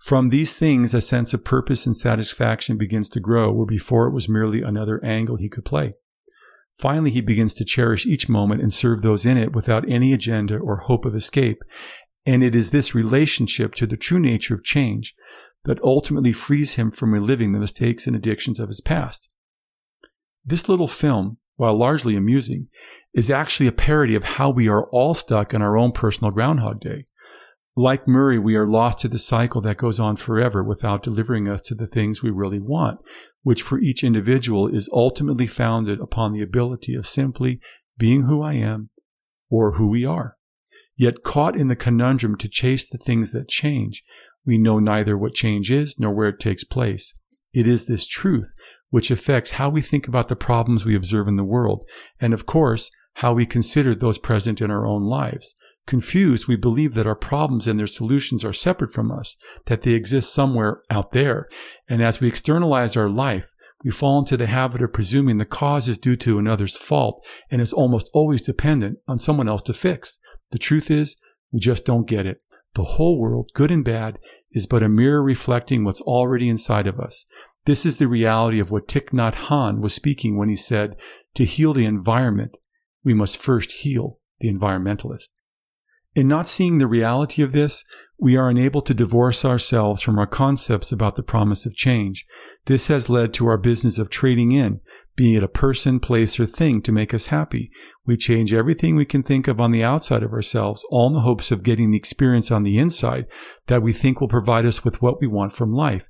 From 0.00 0.30
these 0.30 0.58
things, 0.58 0.92
a 0.92 1.00
sense 1.00 1.32
of 1.32 1.44
purpose 1.44 1.86
and 1.86 1.96
satisfaction 1.96 2.76
begins 2.76 3.08
to 3.10 3.20
grow, 3.20 3.52
where 3.52 3.64
before 3.64 4.08
it 4.08 4.12
was 4.12 4.28
merely 4.28 4.60
another 4.62 5.00
angle 5.04 5.36
he 5.36 5.48
could 5.48 5.64
play. 5.64 5.92
Finally, 6.76 7.12
he 7.12 7.20
begins 7.20 7.54
to 7.54 7.64
cherish 7.64 8.06
each 8.06 8.28
moment 8.28 8.60
and 8.60 8.74
serve 8.74 9.02
those 9.02 9.24
in 9.24 9.36
it 9.36 9.52
without 9.52 9.88
any 9.88 10.12
agenda 10.12 10.58
or 10.58 10.78
hope 10.78 11.04
of 11.04 11.14
escape, 11.14 11.62
and 12.26 12.42
it 12.42 12.56
is 12.56 12.72
this 12.72 12.92
relationship 12.92 13.72
to 13.76 13.86
the 13.86 13.96
true 13.96 14.18
nature 14.18 14.54
of 14.54 14.64
change 14.64 15.14
that 15.64 15.80
ultimately 15.84 16.32
frees 16.32 16.74
him 16.74 16.90
from 16.90 17.14
reliving 17.14 17.52
the 17.52 17.60
mistakes 17.60 18.04
and 18.04 18.16
addictions 18.16 18.58
of 18.58 18.66
his 18.66 18.80
past. 18.80 19.32
This 20.44 20.68
little 20.68 20.88
film, 20.88 21.36
while 21.58 21.76
largely 21.76 22.16
amusing, 22.16 22.68
is 23.12 23.30
actually 23.30 23.66
a 23.66 23.72
parody 23.72 24.14
of 24.14 24.24
how 24.24 24.48
we 24.48 24.68
are 24.68 24.88
all 24.90 25.12
stuck 25.12 25.52
in 25.52 25.60
our 25.60 25.76
own 25.76 25.92
personal 25.92 26.30
Groundhog 26.30 26.80
Day. 26.80 27.04
Like 27.76 28.08
Murray, 28.08 28.38
we 28.38 28.56
are 28.56 28.66
lost 28.66 29.00
to 29.00 29.08
the 29.08 29.18
cycle 29.18 29.60
that 29.62 29.76
goes 29.76 30.00
on 30.00 30.16
forever 30.16 30.62
without 30.64 31.02
delivering 31.02 31.48
us 31.48 31.60
to 31.62 31.74
the 31.74 31.86
things 31.86 32.22
we 32.22 32.30
really 32.30 32.60
want, 32.60 33.00
which 33.42 33.62
for 33.62 33.78
each 33.78 34.02
individual 34.02 34.68
is 34.68 34.88
ultimately 34.92 35.46
founded 35.46 36.00
upon 36.00 36.32
the 36.32 36.42
ability 36.42 36.94
of 36.94 37.06
simply 37.06 37.60
being 37.96 38.22
who 38.22 38.40
I 38.40 38.54
am 38.54 38.90
or 39.50 39.72
who 39.72 39.88
we 39.88 40.04
are. 40.04 40.36
Yet 40.96 41.22
caught 41.24 41.56
in 41.56 41.68
the 41.68 41.76
conundrum 41.76 42.36
to 42.38 42.48
chase 42.48 42.88
the 42.88 42.98
things 42.98 43.32
that 43.32 43.48
change, 43.48 44.04
we 44.46 44.58
know 44.58 44.78
neither 44.78 45.18
what 45.18 45.34
change 45.34 45.70
is 45.70 45.96
nor 45.98 46.12
where 46.14 46.28
it 46.28 46.40
takes 46.40 46.64
place. 46.64 47.14
It 47.52 47.66
is 47.66 47.86
this 47.86 48.06
truth 48.06 48.52
which 48.90 49.10
affects 49.10 49.52
how 49.52 49.68
we 49.68 49.80
think 49.80 50.08
about 50.08 50.28
the 50.28 50.36
problems 50.36 50.84
we 50.84 50.96
observe 50.96 51.28
in 51.28 51.36
the 51.36 51.44
world, 51.44 51.84
and 52.20 52.32
of 52.32 52.46
course, 52.46 52.90
how 53.14 53.32
we 53.32 53.44
consider 53.44 53.94
those 53.94 54.18
present 54.18 54.60
in 54.60 54.70
our 54.70 54.86
own 54.86 55.02
lives. 55.02 55.54
Confused, 55.86 56.46
we 56.46 56.56
believe 56.56 56.94
that 56.94 57.06
our 57.06 57.16
problems 57.16 57.66
and 57.66 57.78
their 57.78 57.86
solutions 57.86 58.44
are 58.44 58.52
separate 58.52 58.92
from 58.92 59.10
us, 59.10 59.36
that 59.66 59.82
they 59.82 59.92
exist 59.92 60.32
somewhere 60.32 60.82
out 60.90 61.12
there. 61.12 61.44
And 61.88 62.02
as 62.02 62.20
we 62.20 62.28
externalize 62.28 62.96
our 62.96 63.08
life, 63.08 63.52
we 63.84 63.90
fall 63.90 64.18
into 64.18 64.36
the 64.36 64.46
habit 64.46 64.82
of 64.82 64.92
presuming 64.92 65.38
the 65.38 65.44
cause 65.44 65.88
is 65.88 65.98
due 65.98 66.16
to 66.16 66.38
another's 66.38 66.76
fault 66.76 67.26
and 67.50 67.62
is 67.62 67.72
almost 67.72 68.10
always 68.12 68.42
dependent 68.42 68.98
on 69.06 69.18
someone 69.18 69.48
else 69.48 69.62
to 69.62 69.72
fix. 69.72 70.18
The 70.50 70.58
truth 70.58 70.90
is, 70.90 71.16
we 71.52 71.60
just 71.60 71.84
don't 71.84 72.06
get 72.06 72.26
it. 72.26 72.42
The 72.74 72.84
whole 72.84 73.18
world, 73.18 73.50
good 73.54 73.70
and 73.70 73.84
bad, 73.84 74.18
is 74.52 74.66
but 74.66 74.82
a 74.82 74.88
mirror 74.88 75.22
reflecting 75.22 75.84
what's 75.84 76.00
already 76.02 76.48
inside 76.48 76.86
of 76.86 77.00
us. 77.00 77.24
This 77.68 77.84
is 77.84 77.98
the 77.98 78.08
reality 78.08 78.60
of 78.60 78.70
what 78.70 78.88
Thich 78.88 79.10
Nhat 79.10 79.34
Hanh 79.34 79.82
was 79.82 79.92
speaking 79.92 80.38
when 80.38 80.48
he 80.48 80.56
said, 80.56 80.96
to 81.34 81.44
heal 81.44 81.74
the 81.74 81.84
environment, 81.84 82.56
we 83.04 83.12
must 83.12 83.36
first 83.36 83.70
heal 83.82 84.20
the 84.40 84.50
environmentalist. 84.50 85.28
In 86.14 86.28
not 86.28 86.48
seeing 86.48 86.78
the 86.78 86.86
reality 86.86 87.42
of 87.42 87.52
this, 87.52 87.84
we 88.18 88.38
are 88.38 88.48
unable 88.48 88.80
to 88.80 88.94
divorce 88.94 89.44
ourselves 89.44 90.00
from 90.00 90.18
our 90.18 90.26
concepts 90.26 90.92
about 90.92 91.16
the 91.16 91.22
promise 91.22 91.66
of 91.66 91.76
change. 91.76 92.24
This 92.64 92.86
has 92.86 93.10
led 93.10 93.34
to 93.34 93.46
our 93.46 93.58
business 93.58 93.98
of 93.98 94.08
trading 94.08 94.52
in, 94.52 94.80
be 95.14 95.36
it 95.36 95.42
a 95.42 95.46
person, 95.46 96.00
place, 96.00 96.40
or 96.40 96.46
thing 96.46 96.80
to 96.80 96.90
make 96.90 97.12
us 97.12 97.26
happy. 97.26 97.68
We 98.06 98.16
change 98.16 98.54
everything 98.54 98.96
we 98.96 99.04
can 99.04 99.22
think 99.22 99.46
of 99.46 99.60
on 99.60 99.72
the 99.72 99.84
outside 99.84 100.22
of 100.22 100.32
ourselves, 100.32 100.86
all 100.88 101.08
in 101.08 101.12
the 101.12 101.20
hopes 101.20 101.50
of 101.50 101.62
getting 101.62 101.90
the 101.90 101.98
experience 101.98 102.50
on 102.50 102.62
the 102.62 102.78
inside 102.78 103.26
that 103.66 103.82
we 103.82 103.92
think 103.92 104.22
will 104.22 104.28
provide 104.28 104.64
us 104.64 104.84
with 104.84 105.02
what 105.02 105.20
we 105.20 105.26
want 105.26 105.52
from 105.52 105.74
life. 105.74 106.08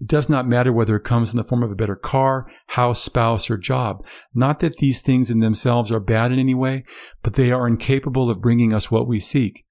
It 0.00 0.06
does 0.06 0.30
not 0.30 0.48
matter 0.48 0.72
whether 0.72 0.96
it 0.96 1.04
comes 1.04 1.30
in 1.30 1.36
the 1.36 1.44
form 1.44 1.62
of 1.62 1.70
a 1.70 1.76
better 1.76 1.94
car, 1.94 2.44
house, 2.68 3.02
spouse, 3.02 3.50
or 3.50 3.58
job. 3.58 4.02
Not 4.34 4.60
that 4.60 4.76
these 4.76 5.02
things 5.02 5.30
in 5.30 5.40
themselves 5.40 5.92
are 5.92 6.00
bad 6.00 6.32
in 6.32 6.38
any 6.38 6.54
way, 6.54 6.84
but 7.22 7.34
they 7.34 7.52
are 7.52 7.68
incapable 7.68 8.30
of 8.30 8.40
bringing 8.40 8.72
us 8.72 8.90
what 8.90 9.06
we 9.06 9.20
seek. 9.20 9.66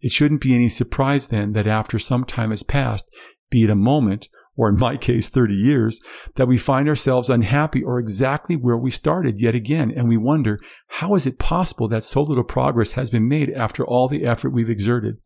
It 0.00 0.12
shouldn't 0.12 0.40
be 0.40 0.54
any 0.54 0.68
surprise 0.68 1.28
then 1.28 1.52
that 1.52 1.66
after 1.66 1.98
some 1.98 2.24
time 2.24 2.50
has 2.50 2.62
passed, 2.62 3.04
be 3.50 3.64
it 3.64 3.70
a 3.70 3.76
moment 3.76 4.28
or 4.56 4.68
in 4.68 4.78
my 4.78 4.96
case, 5.08 5.28
30 5.28 5.54
years, 5.54 6.00
that 6.36 6.46
we 6.46 6.58
find 6.58 6.88
ourselves 6.88 7.30
unhappy 7.30 7.82
or 7.82 7.98
exactly 7.98 8.54
where 8.54 8.76
we 8.76 8.90
started 8.90 9.40
yet 9.40 9.54
again. 9.54 9.90
And 9.90 10.08
we 10.08 10.16
wonder, 10.16 10.58
how 10.88 11.14
is 11.14 11.26
it 11.26 11.38
possible 11.38 11.88
that 11.88 12.04
so 12.04 12.22
little 12.22 12.44
progress 12.44 12.92
has 12.92 13.10
been 13.10 13.28
made 13.28 13.50
after 13.50 13.84
all 13.84 14.08
the 14.08 14.24
effort 14.24 14.50
we've 14.50 14.70
exerted? 14.70 15.16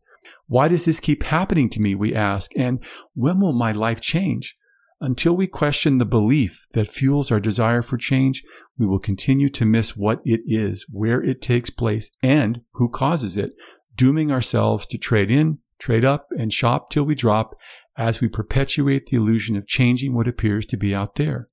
Why 0.47 0.67
does 0.67 0.85
this 0.85 0.99
keep 0.99 1.23
happening 1.23 1.69
to 1.69 1.81
me? 1.81 1.93
We 1.93 2.15
ask. 2.15 2.51
And 2.57 2.83
when 3.13 3.39
will 3.39 3.53
my 3.53 3.71
life 3.71 4.01
change? 4.01 4.55
Until 4.99 5.35
we 5.35 5.45
question 5.45 5.97
the 5.97 6.05
belief 6.05 6.65
that 6.73 6.87
fuels 6.87 7.31
our 7.31 7.39
desire 7.39 7.81
for 7.81 7.97
change, 7.97 8.43
we 8.77 8.87
will 8.87 8.99
continue 8.99 9.49
to 9.49 9.65
miss 9.65 9.95
what 9.95 10.21
it 10.23 10.41
is, 10.45 10.85
where 10.89 11.21
it 11.21 11.41
takes 11.41 11.69
place, 11.69 12.09
and 12.23 12.61
who 12.73 12.89
causes 12.89 13.37
it, 13.37 13.53
dooming 13.95 14.31
ourselves 14.31 14.87
to 14.87 14.97
trade 14.97 15.29
in, 15.29 15.59
trade 15.79 16.05
up, 16.05 16.27
and 16.37 16.51
shop 16.51 16.89
till 16.89 17.03
we 17.03 17.13
drop 17.13 17.53
as 17.95 18.21
we 18.21 18.27
perpetuate 18.27 19.07
the 19.07 19.17
illusion 19.17 19.55
of 19.55 19.67
changing 19.67 20.15
what 20.15 20.27
appears 20.27 20.65
to 20.67 20.77
be 20.77 20.95
out 20.95 21.15
there. 21.15 21.47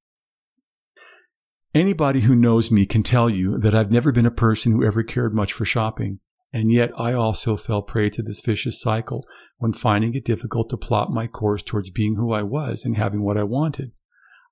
Anybody 1.75 2.21
who 2.21 2.37
knows 2.37 2.71
me 2.71 2.87
can 2.87 3.03
tell 3.03 3.29
you 3.29 3.59
that 3.59 3.75
I've 3.75 3.91
never 3.91 4.13
been 4.13 4.27
a 4.27 4.31
person 4.31 4.73
who 4.73 4.85
ever 4.85 5.03
cared 5.03 5.35
much 5.35 5.53
for 5.53 5.65
shopping. 5.65 6.21
And 6.55 6.71
yet 6.71 6.93
I 6.97 7.13
also 7.13 7.57
fell 7.57 7.83
prey 7.83 8.11
to 8.11 8.23
this 8.23 8.41
vicious 8.41 8.81
cycle 8.81 9.25
when 9.59 9.73
finding 9.73 10.15
it 10.15 10.25
difficult 10.25 10.71
to 10.71 10.77
plot 10.77 11.13
my 11.13 11.27
course 11.27 11.65
towards 11.65 11.91
being 11.91 12.15
who 12.15 12.33
I 12.33 12.45
was 12.45 12.85
and 12.85 12.97
having 12.97 13.23
what 13.23 13.37
I 13.37 13.43
wanted. 13.43 13.91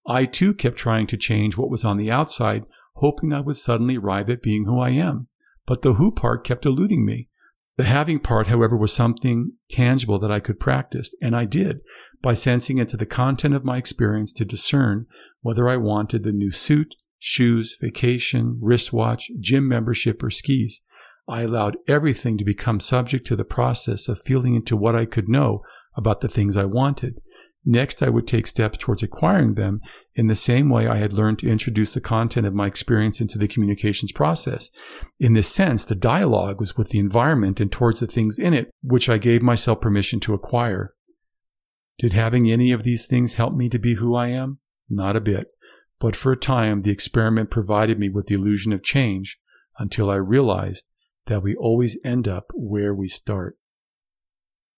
I 0.05 0.25
too 0.25 0.53
kept 0.53 0.77
trying 0.77 1.07
to 1.07 1.17
change 1.17 1.57
what 1.57 1.71
was 1.71 1.85
on 1.85 1.99
the 1.99 2.11
outside, 2.11 2.65
hoping 2.95 3.33
I 3.33 3.39
would 3.39 3.55
suddenly 3.55 3.99
arrive 3.99 4.29
at 4.29 4.43
being 4.43 4.65
who 4.65 4.81
I 4.81 4.91
am. 4.91 5.29
But 5.65 5.83
the 5.83 5.95
who 5.95 6.11
part 6.11 6.45
kept 6.45 6.67
eluding 6.67 7.07
me. 7.07 7.29
The 7.77 7.85
having 7.85 8.19
part, 8.19 8.49
however, 8.49 8.77
was 8.77 8.93
something 8.93 9.53
tangible 9.71 10.19
that 10.19 10.33
I 10.33 10.41
could 10.41 10.59
practice, 10.59 11.15
and 11.23 11.37
I 11.37 11.45
did 11.45 11.83
by 12.21 12.35
sensing 12.35 12.79
into 12.79 12.97
the 12.97 13.07
content 13.07 13.55
of 13.55 13.65
my 13.65 13.77
experience 13.77 14.33
to 14.33 14.45
discern 14.45 15.07
whether 15.41 15.69
I 15.69 15.77
wanted 15.77 16.25
the 16.25 16.33
new 16.33 16.51
suit, 16.51 16.97
shoes, 17.21 17.77
vacation, 17.81 18.59
wristwatch, 18.61 19.31
gym 19.39 19.69
membership, 19.69 20.21
or 20.21 20.31
skis. 20.31 20.81
I 21.29 21.43
allowed 21.43 21.77
everything 21.87 22.37
to 22.39 22.45
become 22.45 22.81
subject 22.81 23.27
to 23.29 23.37
the 23.37 23.45
process 23.45 24.09
of 24.09 24.21
feeling 24.21 24.55
into 24.55 24.77
what 24.77 24.97
I 24.97 25.05
could 25.05 25.29
know 25.29 25.63
about 25.97 26.21
the 26.21 26.29
things 26.29 26.57
I 26.57 26.65
wanted. 26.65 27.21
Next, 27.65 28.03
I 28.03 28.09
would 28.09 28.27
take 28.27 28.49
steps 28.49 28.77
towards 28.77 29.05
acquiring 29.05 29.55
them 29.55 29.81
in 30.15 30.27
the 30.27 30.35
same 30.35 30.69
way 30.69 30.89
I 30.89 30.97
had 30.97 31.13
learned 31.13 31.39
to 31.41 31.49
introduce 31.49 31.95
the 31.95 32.01
content 32.01 32.45
of 32.45 32.55
my 32.55 32.67
experience 32.67 33.21
into 33.21 33.39
the 33.39 33.47
communications 33.47 34.11
process. 34.11 34.69
In 35.21 35.35
this 35.35 35.49
sense, 35.49 35.85
the 35.85 35.95
dialogue 35.95 36.59
was 36.59 36.77
with 36.77 36.89
the 36.89 36.99
environment 36.99 37.61
and 37.61 37.71
towards 37.71 38.01
the 38.01 38.09
things 38.09 38.37
in 38.37 38.53
it, 38.53 38.71
which 38.83 39.09
I 39.09 39.19
gave 39.19 39.43
myself 39.43 39.81
permission 39.81 40.19
to 40.21 40.35
acquire. 40.35 40.93
Did 41.99 42.15
having 42.15 42.51
any 42.51 42.73
of 42.73 42.83
these 42.83 43.07
things 43.07 43.35
help 43.35 43.55
me 43.55 43.69
to 43.69 43.79
be 43.79 43.95
who 43.95 44.17
I 44.17 44.29
am? 44.29 44.59
Not 44.91 45.15
a 45.15 45.21
bit. 45.21 45.53
But 46.01 46.17
for 46.17 46.33
a 46.33 46.37
time, 46.37 46.83
the 46.83 46.91
experiment 46.91 47.49
provided 47.49 47.97
me 47.97 48.09
with 48.09 48.27
the 48.27 48.35
illusion 48.35 48.73
of 48.73 48.83
change 48.83 49.39
until 49.79 50.11
I 50.11 50.17
realized 50.17 50.85
that 51.27 51.43
we 51.43 51.55
always 51.55 51.99
end 52.05 52.27
up 52.27 52.51
where 52.55 52.95
we 52.95 53.09
start. 53.09 53.57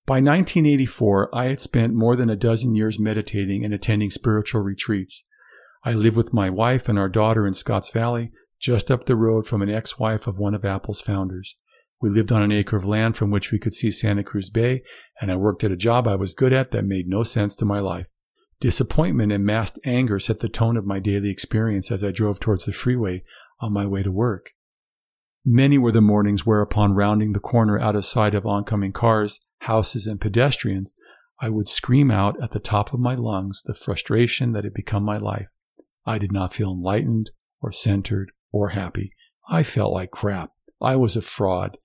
By 0.06 0.16
1984, 0.16 1.34
I 1.34 1.44
had 1.46 1.60
spent 1.60 1.94
more 1.94 2.14
than 2.14 2.28
a 2.28 2.36
dozen 2.36 2.74
years 2.74 2.98
meditating 2.98 3.64
and 3.64 3.72
attending 3.72 4.10
spiritual 4.10 4.60
retreats. 4.60 5.24
I 5.82 5.92
lived 5.92 6.16
with 6.16 6.34
my 6.34 6.50
wife 6.50 6.88
and 6.88 6.98
our 6.98 7.08
daughter 7.08 7.46
in 7.46 7.54
Scotts 7.54 7.90
Valley, 7.90 8.28
just 8.60 8.90
up 8.90 9.06
the 9.06 9.16
road 9.16 9.46
from 9.46 9.62
an 9.62 9.70
ex 9.70 9.98
wife 9.98 10.26
of 10.26 10.38
one 10.38 10.54
of 10.54 10.64
Apple's 10.64 11.00
founders. 11.00 11.54
We 12.02 12.10
lived 12.10 12.32
on 12.32 12.42
an 12.42 12.52
acre 12.52 12.76
of 12.76 12.84
land 12.84 13.16
from 13.16 13.30
which 13.30 13.50
we 13.50 13.58
could 13.58 13.72
see 13.72 13.90
Santa 13.90 14.22
Cruz 14.22 14.50
Bay, 14.50 14.82
and 15.22 15.32
I 15.32 15.36
worked 15.36 15.64
at 15.64 15.72
a 15.72 15.76
job 15.76 16.06
I 16.06 16.16
was 16.16 16.34
good 16.34 16.52
at 16.52 16.70
that 16.72 16.84
made 16.84 17.08
no 17.08 17.22
sense 17.22 17.56
to 17.56 17.64
my 17.64 17.78
life. 17.78 18.08
Disappointment 18.60 19.32
and 19.32 19.44
masked 19.44 19.78
anger 19.86 20.18
set 20.18 20.40
the 20.40 20.48
tone 20.50 20.76
of 20.76 20.84
my 20.84 20.98
daily 20.98 21.30
experience 21.30 21.90
as 21.90 22.04
I 22.04 22.10
drove 22.10 22.40
towards 22.40 22.64
the 22.64 22.72
freeway 22.72 23.22
on 23.60 23.72
my 23.72 23.86
way 23.86 24.02
to 24.02 24.12
work. 24.12 24.50
Many 25.46 25.76
were 25.76 25.92
the 25.92 26.00
mornings 26.00 26.46
where, 26.46 26.62
upon 26.62 26.94
rounding 26.94 27.32
the 27.32 27.40
corner 27.40 27.78
out 27.78 27.94
of 27.94 28.06
sight 28.06 28.34
of 28.34 28.46
oncoming 28.46 28.92
cars, 28.92 29.38
houses, 29.60 30.06
and 30.06 30.18
pedestrians, 30.18 30.94
I 31.38 31.50
would 31.50 31.68
scream 31.68 32.10
out 32.10 32.42
at 32.42 32.52
the 32.52 32.60
top 32.60 32.94
of 32.94 33.00
my 33.00 33.14
lungs 33.14 33.62
the 33.62 33.74
frustration 33.74 34.52
that 34.52 34.64
had 34.64 34.72
become 34.72 35.04
my 35.04 35.18
life. 35.18 35.48
I 36.06 36.16
did 36.16 36.32
not 36.32 36.54
feel 36.54 36.70
enlightened 36.70 37.30
or 37.60 37.72
centered 37.72 38.30
or 38.52 38.70
happy. 38.70 39.08
I 39.46 39.62
felt 39.62 39.92
like 39.92 40.10
crap. 40.10 40.52
I 40.80 40.96
was 40.96 41.14
a 41.14 41.22
fraud, 41.22 41.76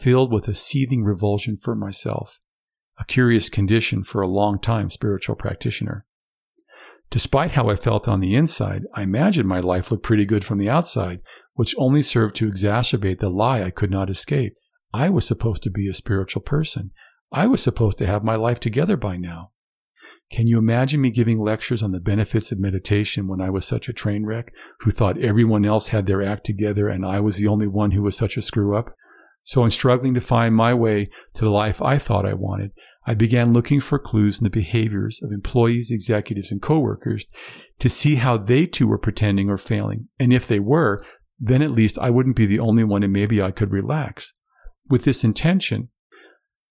filled 0.00 0.32
with 0.32 0.48
a 0.48 0.54
seething 0.54 1.04
revulsion 1.04 1.56
for 1.56 1.76
myself, 1.76 2.40
a 2.98 3.04
curious 3.04 3.48
condition 3.48 4.02
for 4.02 4.22
a 4.22 4.28
long 4.28 4.58
time 4.58 4.90
spiritual 4.90 5.36
practitioner. 5.36 6.04
Despite 7.10 7.52
how 7.52 7.68
I 7.68 7.76
felt 7.76 8.08
on 8.08 8.18
the 8.18 8.34
inside, 8.34 8.86
I 8.96 9.02
imagined 9.02 9.48
my 9.48 9.60
life 9.60 9.90
looked 9.90 10.02
pretty 10.02 10.24
good 10.24 10.44
from 10.44 10.58
the 10.58 10.70
outside, 10.70 11.20
which 11.54 11.74
only 11.78 12.02
served 12.02 12.36
to 12.36 12.50
exacerbate 12.50 13.18
the 13.18 13.30
lie 13.30 13.62
I 13.62 13.70
could 13.70 13.90
not 13.90 14.10
escape. 14.10 14.54
I 14.92 15.08
was 15.08 15.26
supposed 15.26 15.62
to 15.64 15.70
be 15.70 15.88
a 15.88 15.94
spiritual 15.94 16.42
person. 16.42 16.90
I 17.32 17.46
was 17.46 17.62
supposed 17.62 17.98
to 17.98 18.06
have 18.06 18.22
my 18.22 18.36
life 18.36 18.60
together 18.60 18.96
by 18.96 19.16
now. 19.16 19.50
Can 20.30 20.46
you 20.46 20.58
imagine 20.58 21.00
me 21.00 21.10
giving 21.10 21.38
lectures 21.38 21.82
on 21.82 21.92
the 21.92 22.00
benefits 22.00 22.50
of 22.50 22.58
meditation 22.58 23.28
when 23.28 23.40
I 23.40 23.50
was 23.50 23.64
such 23.64 23.88
a 23.88 23.92
train 23.92 24.24
wreck 24.24 24.52
who 24.80 24.90
thought 24.90 25.18
everyone 25.18 25.64
else 25.64 25.88
had 25.88 26.06
their 26.06 26.22
act 26.22 26.44
together 26.44 26.88
and 26.88 27.04
I 27.04 27.20
was 27.20 27.36
the 27.36 27.46
only 27.46 27.66
one 27.66 27.90
who 27.90 28.02
was 28.02 28.16
such 28.16 28.36
a 28.36 28.42
screw 28.42 28.76
up? 28.76 28.94
So 29.44 29.64
in 29.64 29.70
struggling 29.70 30.14
to 30.14 30.20
find 30.20 30.54
my 30.54 30.72
way 30.72 31.04
to 31.34 31.44
the 31.44 31.50
life 31.50 31.82
I 31.82 31.98
thought 31.98 32.26
I 32.26 32.34
wanted, 32.34 32.72
I 33.06 33.14
began 33.14 33.52
looking 33.52 33.80
for 33.80 33.98
clues 33.98 34.38
in 34.38 34.44
the 34.44 34.50
behaviors 34.50 35.20
of 35.22 35.30
employees, 35.30 35.90
executives, 35.90 36.50
and 36.50 36.62
coworkers 36.62 37.26
to 37.78 37.90
see 37.90 38.14
how 38.14 38.38
they 38.38 38.66
too 38.66 38.88
were 38.88 38.98
pretending 38.98 39.50
or 39.50 39.58
failing. 39.58 40.08
And 40.18 40.32
if 40.32 40.46
they 40.46 40.58
were, 40.58 40.98
then 41.38 41.62
at 41.62 41.70
least 41.70 41.98
I 41.98 42.10
wouldn't 42.10 42.36
be 42.36 42.46
the 42.46 42.60
only 42.60 42.84
one 42.84 43.02
and 43.02 43.12
maybe 43.12 43.42
I 43.42 43.50
could 43.50 43.72
relax. 43.72 44.32
With 44.88 45.04
this 45.04 45.24
intention, 45.24 45.88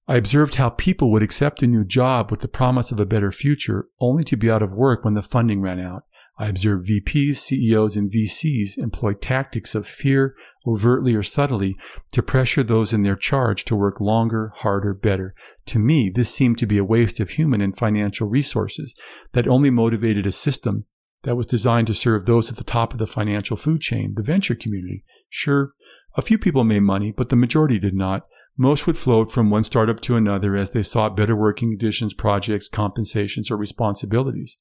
I 0.08 0.18
observed 0.18 0.56
how 0.56 0.70
people 0.70 1.12
would 1.12 1.24
accept 1.24 1.64
a 1.64 1.68
new 1.68 1.86
job 1.86 2.30
with 2.30 2.42
the 2.42 2.48
promise 2.48 2.92
of 2.92 3.00
a 3.00 3.06
better 3.06 3.32
future 3.32 3.88
only 4.02 4.24
to 4.26 4.36
be 4.36 4.52
out 4.52 4.62
of 4.62 4.74
work 4.74 5.06
when 5.06 5.14
the 5.14 5.22
funding 5.22 5.62
ran 5.62 5.80
out. 5.80 6.04
I 6.38 6.48
observed 6.48 6.90
VPs, 6.90 7.38
CEOs, 7.38 7.96
and 7.96 8.12
VCs 8.12 8.78
employ 8.78 9.14
tactics 9.14 9.76
of 9.76 9.86
fear, 9.86 10.36
overtly 10.66 11.14
or 11.14 11.22
subtly, 11.22 11.76
to 12.12 12.24
pressure 12.24 12.64
those 12.64 12.92
in 12.92 13.02
their 13.02 13.16
charge 13.16 13.66
to 13.66 13.76
work 13.76 14.02
longer, 14.02 14.52
harder, 14.58 14.96
better. 14.96 15.32
To 15.68 15.80
me, 15.80 16.10
this 16.10 16.34
seemed 16.34 16.58
to 16.58 16.66
be 16.66 16.80
a 16.80 16.84
waste 16.84 17.20
of 17.20 17.32
human 17.32 17.62
and 17.62 17.78
financial 17.78 18.28
resources 18.28 18.96
that 19.34 19.48
only 19.48 19.70
motivated 19.70 20.26
a 20.26 20.32
system 20.32 20.86
that 21.24 21.36
was 21.36 21.48
designed 21.48 21.88
to 21.88 21.94
serve 21.94 22.26
those 22.26 22.52
at 22.52 22.58
the 22.58 22.64
top 22.64 22.94
of 22.94 23.00
the 23.00 23.08
financial 23.08 23.58
food 23.58 23.82
chain, 23.82 24.14
the 24.16 24.24
venture 24.24 24.56
community. 24.56 25.04
Sure, 25.30 25.68
a 26.16 26.22
few 26.22 26.38
people 26.38 26.64
made 26.64 26.82
money, 26.82 27.12
but 27.12 27.30
the 27.30 27.36
majority 27.36 27.80
did 27.80 27.96
not. 27.96 28.28
Most 28.58 28.86
would 28.86 28.98
float 28.98 29.32
from 29.32 29.50
one 29.50 29.64
startup 29.64 30.00
to 30.02 30.16
another 30.16 30.56
as 30.56 30.72
they 30.72 30.84
sought 30.84 31.18
better 31.18 31.36
working 31.36 31.72
conditions, 31.72 32.14
projects, 32.14 32.70
compensations, 32.70 33.50
or 33.50 33.58
responsibilities. 33.58 34.58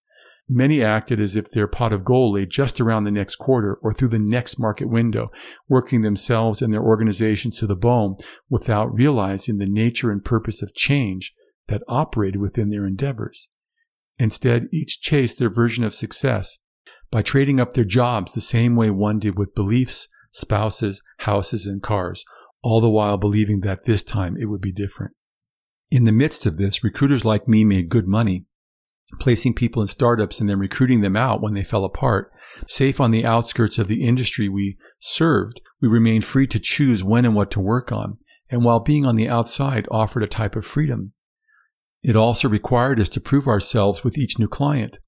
Many 0.48 0.82
acted 0.82 1.20
as 1.20 1.36
if 1.36 1.50
their 1.50 1.68
pot 1.68 1.92
of 1.92 2.04
gold 2.04 2.34
lay 2.34 2.46
just 2.46 2.80
around 2.80 3.04
the 3.04 3.10
next 3.10 3.36
quarter 3.36 3.78
or 3.82 3.92
through 3.92 4.08
the 4.08 4.18
next 4.18 4.58
market 4.58 4.88
window, 4.88 5.26
working 5.68 6.00
themselves 6.00 6.62
and 6.62 6.72
their 6.72 6.82
organizations 6.82 7.58
to 7.58 7.66
the 7.66 7.76
bone 7.76 8.16
without 8.48 8.92
realizing 8.92 9.58
the 9.58 9.66
nature 9.66 10.10
and 10.10 10.24
purpose 10.24 10.62
of 10.62 10.74
change 10.74 11.34
that 11.68 11.82
operated 11.86 12.40
within 12.40 12.70
their 12.70 12.86
endeavors. 12.86 13.48
Instead, 14.22 14.68
each 14.72 15.00
chased 15.00 15.40
their 15.40 15.50
version 15.50 15.82
of 15.82 15.92
success 15.92 16.58
by 17.10 17.22
trading 17.22 17.58
up 17.58 17.72
their 17.72 17.82
jobs 17.82 18.30
the 18.30 18.40
same 18.40 18.76
way 18.76 18.88
one 18.88 19.18
did 19.18 19.36
with 19.36 19.52
beliefs, 19.52 20.06
spouses, 20.30 21.02
houses, 21.18 21.66
and 21.66 21.82
cars, 21.82 22.24
all 22.62 22.80
the 22.80 22.88
while 22.88 23.16
believing 23.16 23.62
that 23.62 23.84
this 23.84 24.04
time 24.04 24.36
it 24.38 24.44
would 24.44 24.60
be 24.60 24.70
different. 24.70 25.12
In 25.90 26.04
the 26.04 26.12
midst 26.12 26.46
of 26.46 26.56
this, 26.56 26.84
recruiters 26.84 27.24
like 27.24 27.48
me 27.48 27.64
made 27.64 27.88
good 27.88 28.06
money, 28.06 28.44
placing 29.18 29.54
people 29.54 29.82
in 29.82 29.88
startups 29.88 30.38
and 30.38 30.48
then 30.48 30.60
recruiting 30.60 31.00
them 31.00 31.16
out 31.16 31.42
when 31.42 31.54
they 31.54 31.64
fell 31.64 31.84
apart. 31.84 32.30
Safe 32.68 33.00
on 33.00 33.10
the 33.10 33.26
outskirts 33.26 33.76
of 33.76 33.88
the 33.88 34.04
industry 34.04 34.48
we 34.48 34.76
served, 35.00 35.60
we 35.80 35.88
remained 35.88 36.24
free 36.24 36.46
to 36.46 36.60
choose 36.60 37.02
when 37.02 37.24
and 37.24 37.34
what 37.34 37.50
to 37.50 37.60
work 37.60 37.90
on, 37.90 38.18
and 38.48 38.62
while 38.62 38.78
being 38.78 39.04
on 39.04 39.16
the 39.16 39.28
outside 39.28 39.88
offered 39.90 40.22
a 40.22 40.28
type 40.28 40.54
of 40.54 40.64
freedom. 40.64 41.12
It 42.02 42.16
also 42.16 42.48
required 42.48 42.98
us 42.98 43.08
to 43.10 43.20
prove 43.20 43.46
ourselves 43.46 44.02
with 44.02 44.18
each 44.18 44.38
new 44.38 44.48
client. 44.48 44.98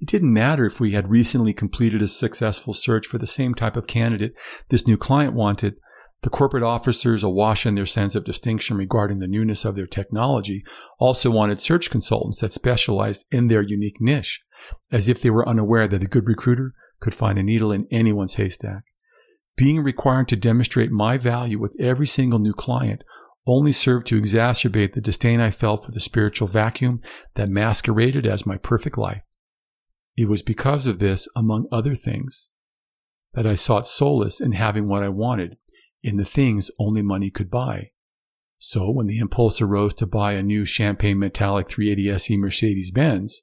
It 0.00 0.08
didn't 0.08 0.32
matter 0.32 0.64
if 0.64 0.80
we 0.80 0.92
had 0.92 1.10
recently 1.10 1.52
completed 1.52 2.00
a 2.00 2.08
successful 2.08 2.72
search 2.72 3.06
for 3.06 3.18
the 3.18 3.26
same 3.26 3.54
type 3.54 3.76
of 3.76 3.86
candidate 3.86 4.38
this 4.70 4.86
new 4.86 4.96
client 4.96 5.34
wanted. 5.34 5.76
The 6.22 6.30
corporate 6.30 6.62
officers, 6.62 7.22
awash 7.22 7.66
in 7.66 7.74
their 7.74 7.86
sense 7.86 8.14
of 8.14 8.24
distinction 8.24 8.76
regarding 8.76 9.18
the 9.18 9.28
newness 9.28 9.64
of 9.64 9.76
their 9.76 9.86
technology, 9.86 10.62
also 10.98 11.30
wanted 11.30 11.60
search 11.60 11.90
consultants 11.90 12.40
that 12.40 12.52
specialized 12.52 13.26
in 13.30 13.48
their 13.48 13.62
unique 13.62 14.00
niche, 14.00 14.42
as 14.90 15.06
if 15.06 15.20
they 15.20 15.30
were 15.30 15.48
unaware 15.48 15.86
that 15.86 16.02
a 16.02 16.06
good 16.06 16.26
recruiter 16.26 16.72
could 16.98 17.14
find 17.14 17.38
a 17.38 17.42
needle 17.42 17.70
in 17.70 17.86
anyone's 17.90 18.34
haystack. 18.34 18.84
Being 19.56 19.80
required 19.82 20.28
to 20.28 20.36
demonstrate 20.36 20.90
my 20.92 21.18
value 21.18 21.58
with 21.58 21.76
every 21.78 22.06
single 22.06 22.38
new 22.38 22.54
client 22.54 23.04
only 23.48 23.72
served 23.72 24.06
to 24.08 24.20
exacerbate 24.20 24.92
the 24.92 25.00
disdain 25.00 25.40
I 25.40 25.50
felt 25.50 25.84
for 25.84 25.92
the 25.92 26.00
spiritual 26.00 26.48
vacuum 26.48 27.00
that 27.34 27.48
masqueraded 27.48 28.26
as 28.26 28.46
my 28.46 28.56
perfect 28.56 28.98
life. 28.98 29.22
It 30.16 30.28
was 30.28 30.42
because 30.42 30.86
of 30.86 30.98
this, 30.98 31.28
among 31.34 31.66
other 31.72 31.94
things, 31.94 32.50
that 33.34 33.46
I 33.46 33.54
sought 33.54 33.86
solace 33.86 34.40
in 34.40 34.52
having 34.52 34.88
what 34.88 35.02
I 35.02 35.08
wanted 35.08 35.56
in 36.02 36.16
the 36.16 36.24
things 36.24 36.70
only 36.78 37.02
money 37.02 37.30
could 37.30 37.50
buy. 37.50 37.90
So 38.58 38.90
when 38.90 39.06
the 39.06 39.18
impulse 39.18 39.60
arose 39.60 39.94
to 39.94 40.06
buy 40.06 40.32
a 40.32 40.42
new 40.42 40.64
champagne 40.64 41.18
metallic 41.18 41.68
380 41.68 42.10
SE 42.10 42.36
Mercedes 42.36 42.90
Benz, 42.90 43.40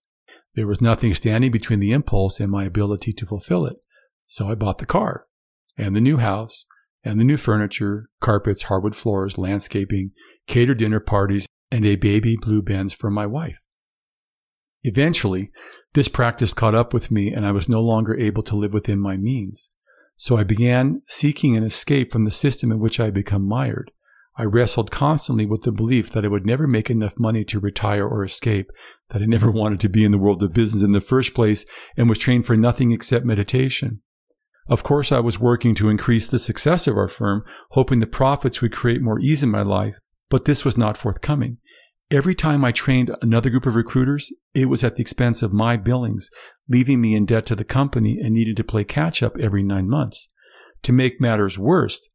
there 0.55 0.67
was 0.67 0.81
nothing 0.81 1.13
standing 1.13 1.51
between 1.51 1.79
the 1.79 1.91
impulse 1.91 2.39
and 2.39 2.51
my 2.51 2.65
ability 2.65 3.13
to 3.13 3.25
fulfill 3.25 3.65
it. 3.65 3.77
So 4.27 4.49
I 4.49 4.55
bought 4.55 4.79
the 4.79 4.85
car 4.85 5.25
and 5.77 5.95
the 5.95 6.01
new 6.01 6.17
house 6.17 6.65
and 7.05 7.19
the 7.19 7.23
new 7.23 7.37
furniture, 7.37 8.09
carpets, 8.19 8.63
hardwood 8.63 8.95
floors, 8.95 9.37
landscaping, 9.37 10.11
catered 10.47 10.79
dinner 10.79 10.99
parties, 10.99 11.47
and 11.71 11.85
a 11.85 11.95
baby 11.95 12.35
blue 12.41 12.61
Benz 12.61 12.93
for 12.93 13.11
my 13.11 13.25
wife. 13.25 13.59
Eventually, 14.83 15.51
this 15.93 16.07
practice 16.07 16.53
caught 16.53 16.75
up 16.75 16.93
with 16.93 17.11
me 17.11 17.31
and 17.31 17.45
I 17.45 17.51
was 17.51 17.69
no 17.69 17.81
longer 17.81 18.19
able 18.19 18.43
to 18.43 18.55
live 18.55 18.73
within 18.73 18.99
my 18.99 19.17
means. 19.17 19.69
So 20.17 20.37
I 20.37 20.43
began 20.43 21.01
seeking 21.07 21.55
an 21.55 21.63
escape 21.63 22.11
from 22.11 22.25
the 22.25 22.31
system 22.31 22.71
in 22.71 22.79
which 22.79 22.99
I 22.99 23.05
had 23.05 23.13
become 23.13 23.47
mired. 23.47 23.91
I 24.37 24.43
wrestled 24.43 24.91
constantly 24.91 25.45
with 25.45 25.63
the 25.63 25.71
belief 25.71 26.11
that 26.11 26.25
I 26.25 26.27
would 26.27 26.45
never 26.45 26.67
make 26.67 26.89
enough 26.89 27.13
money 27.17 27.45
to 27.45 27.59
retire 27.59 28.05
or 28.05 28.23
escape, 28.23 28.69
that 29.09 29.21
I 29.21 29.25
never 29.25 29.49
wanted 29.51 29.79
to 29.81 29.89
be 29.89 30.03
in 30.03 30.11
the 30.11 30.17
world 30.17 30.43
of 30.43 30.53
business 30.53 30.83
in 30.83 30.91
the 30.91 31.01
first 31.01 31.33
place, 31.33 31.65
and 31.95 32.09
was 32.09 32.17
trained 32.17 32.45
for 32.45 32.55
nothing 32.55 32.91
except 32.91 33.25
meditation. 33.25 34.01
Of 34.67 34.83
course, 34.83 35.11
I 35.11 35.19
was 35.19 35.39
working 35.39 35.75
to 35.75 35.89
increase 35.89 36.27
the 36.27 36.39
success 36.39 36.87
of 36.87 36.97
our 36.97 37.07
firm, 37.07 37.43
hoping 37.71 37.99
the 37.99 38.07
profits 38.07 38.61
would 38.61 38.71
create 38.71 39.01
more 39.01 39.19
ease 39.19 39.43
in 39.43 39.51
my 39.51 39.61
life, 39.61 39.97
but 40.29 40.45
this 40.45 40.65
was 40.65 40.77
not 40.77 40.97
forthcoming. 40.97 41.57
Every 42.09 42.35
time 42.35 42.63
I 42.63 42.71
trained 42.71 43.15
another 43.21 43.49
group 43.49 43.65
of 43.65 43.75
recruiters, 43.75 44.31
it 44.53 44.65
was 44.65 44.83
at 44.83 44.95
the 44.95 45.01
expense 45.01 45.41
of 45.41 45.53
my 45.53 45.77
billings, 45.77 46.29
leaving 46.67 47.01
me 47.01 47.15
in 47.15 47.25
debt 47.25 47.45
to 47.47 47.55
the 47.55 47.63
company 47.63 48.19
and 48.19 48.33
needing 48.33 48.55
to 48.55 48.63
play 48.63 48.83
catch 48.83 49.21
up 49.21 49.37
every 49.37 49.63
nine 49.63 49.87
months. 49.87 50.27
To 50.83 50.93
make 50.93 51.21
matters 51.21 51.57
worse, 51.57 52.07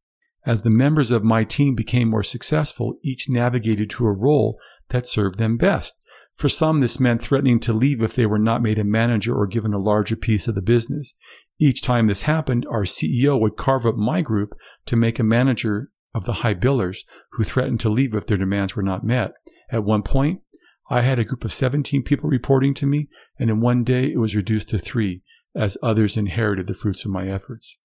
as 0.45 0.63
the 0.63 0.69
members 0.69 1.11
of 1.11 1.23
my 1.23 1.43
team 1.43 1.75
became 1.75 2.09
more 2.09 2.23
successful, 2.23 2.95
each 3.03 3.29
navigated 3.29 3.89
to 3.91 4.05
a 4.05 4.13
role 4.13 4.59
that 4.89 5.07
served 5.07 5.37
them 5.37 5.57
best. 5.57 5.95
For 6.35 6.49
some, 6.49 6.79
this 6.79 6.99
meant 6.99 7.21
threatening 7.21 7.59
to 7.61 7.73
leave 7.73 8.01
if 8.01 8.15
they 8.15 8.25
were 8.25 8.39
not 8.39 8.63
made 8.63 8.79
a 8.79 8.83
manager 8.83 9.35
or 9.35 9.45
given 9.45 9.73
a 9.73 9.77
larger 9.77 10.15
piece 10.15 10.47
of 10.47 10.55
the 10.55 10.61
business. 10.61 11.13
Each 11.59 11.81
time 11.81 12.07
this 12.07 12.23
happened, 12.23 12.65
our 12.69 12.83
CEO 12.83 13.39
would 13.39 13.55
carve 13.55 13.85
up 13.85 13.99
my 13.99 14.21
group 14.21 14.53
to 14.85 14.95
make 14.95 15.19
a 15.19 15.23
manager 15.23 15.91
of 16.13 16.25
the 16.25 16.33
high 16.33 16.55
billers 16.55 16.99
who 17.33 17.43
threatened 17.43 17.79
to 17.81 17.89
leave 17.89 18.13
if 18.13 18.25
their 18.25 18.37
demands 18.37 18.75
were 18.75 18.83
not 18.83 19.03
met. 19.03 19.33
At 19.71 19.83
one 19.83 20.03
point, 20.03 20.41
I 20.89 21.01
had 21.01 21.19
a 21.19 21.23
group 21.23 21.45
of 21.45 21.53
17 21.53 22.03
people 22.03 22.29
reporting 22.29 22.73
to 22.75 22.85
me, 22.85 23.07
and 23.39 23.49
in 23.49 23.61
one 23.61 23.83
day 23.83 24.11
it 24.11 24.19
was 24.19 24.35
reduced 24.35 24.69
to 24.69 24.77
three, 24.77 25.21
as 25.55 25.77
others 25.81 26.17
inherited 26.17 26.67
the 26.67 26.73
fruits 26.73 27.05
of 27.05 27.11
my 27.11 27.27
efforts. 27.27 27.77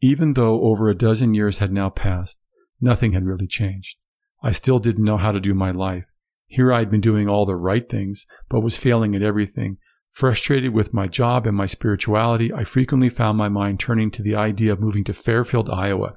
Even 0.00 0.34
though 0.34 0.62
over 0.62 0.88
a 0.88 0.96
dozen 0.96 1.34
years 1.34 1.58
had 1.58 1.72
now 1.72 1.90
passed, 1.90 2.38
nothing 2.80 3.12
had 3.12 3.24
really 3.24 3.46
changed. 3.46 3.98
I 4.42 4.52
still 4.52 4.78
didn't 4.78 5.04
know 5.04 5.16
how 5.16 5.32
to 5.32 5.40
do 5.40 5.54
my 5.54 5.70
life. 5.70 6.10
Here 6.46 6.72
I 6.72 6.78
had 6.80 6.90
been 6.90 7.00
doing 7.00 7.28
all 7.28 7.46
the 7.46 7.56
right 7.56 7.88
things, 7.88 8.26
but 8.48 8.60
was 8.60 8.78
failing 8.78 9.14
at 9.14 9.22
everything. 9.22 9.78
Frustrated 10.10 10.72
with 10.72 10.94
my 10.94 11.06
job 11.06 11.46
and 11.46 11.56
my 11.56 11.66
spirituality, 11.66 12.52
I 12.52 12.64
frequently 12.64 13.10
found 13.10 13.36
my 13.36 13.48
mind 13.48 13.78
turning 13.78 14.10
to 14.12 14.22
the 14.22 14.34
idea 14.34 14.72
of 14.72 14.80
moving 14.80 15.04
to 15.04 15.12
Fairfield, 15.12 15.68
Iowa, 15.68 16.12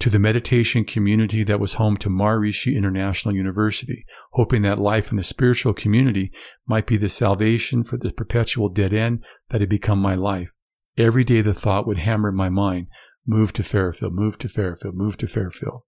to 0.00 0.10
the 0.10 0.18
meditation 0.18 0.84
community 0.84 1.44
that 1.44 1.60
was 1.60 1.74
home 1.74 1.96
to 1.98 2.10
Maharishi 2.10 2.76
International 2.76 3.34
University, 3.34 4.04
hoping 4.32 4.62
that 4.62 4.80
life 4.80 5.12
in 5.12 5.16
the 5.16 5.22
spiritual 5.22 5.72
community 5.72 6.32
might 6.66 6.86
be 6.86 6.96
the 6.96 7.08
salvation 7.08 7.84
for 7.84 7.96
the 7.96 8.12
perpetual 8.12 8.68
dead 8.68 8.92
end 8.92 9.24
that 9.50 9.60
had 9.60 9.70
become 9.70 10.00
my 10.00 10.14
life. 10.14 10.54
Every 10.96 11.24
day 11.24 11.40
the 11.40 11.54
thought 11.54 11.86
would 11.86 11.98
hammer 11.98 12.32
my 12.32 12.48
mind, 12.48 12.88
move 13.24 13.52
to 13.54 13.62
Fairfield, 13.62 14.14
move 14.14 14.36
to 14.38 14.48
Fairfield, 14.48 14.96
move 14.96 15.16
to 15.18 15.28
Fairfield. 15.28 15.82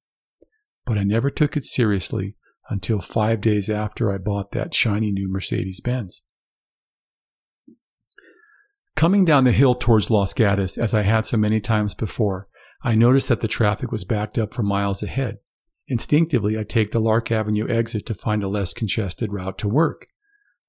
But 0.87 0.99
I 0.99 1.03
never 1.03 1.31
took 1.31 1.57
it 1.57 1.65
seriously 1.65 2.37
until 2.69 3.01
five 3.01 3.41
days 3.41 3.69
after 3.69 4.13
I 4.13 4.19
bought 4.19 4.53
that 4.53 4.73
shiny 4.73 5.11
new 5.11 5.29
Mercedes 5.29 5.81
Benz. 5.81 6.23
Coming 9.01 9.25
down 9.25 9.45
the 9.45 9.53
hill 9.53 9.75
towards 9.75 10.11
Los 10.11 10.35
Gatos, 10.35 10.77
as 10.77 10.93
I 10.93 11.01
had 11.01 11.25
so 11.25 11.39
many 11.39 11.59
times 11.59 11.95
before, 11.95 12.45
I 12.83 12.95
noticed 12.95 13.29
that 13.29 13.41
the 13.41 13.49
traffic 13.49 13.91
was 13.91 14.05
backed 14.05 14.37
up 14.37 14.53
for 14.53 14.63
miles 14.63 15.03
ahead. 15.03 15.39
Instinctively, 15.89 16.59
I 16.59 16.65
take 16.65 16.91
the 16.91 17.01
Lark 17.01 17.33
Avenue 17.33 17.67
exit 17.67 18.05
to 18.05 18.15
find 18.15 18.45
a 18.45 18.47
less 18.47 18.75
congested 18.75 19.33
route 19.33 19.57
to 19.57 19.69
work. 19.69 20.05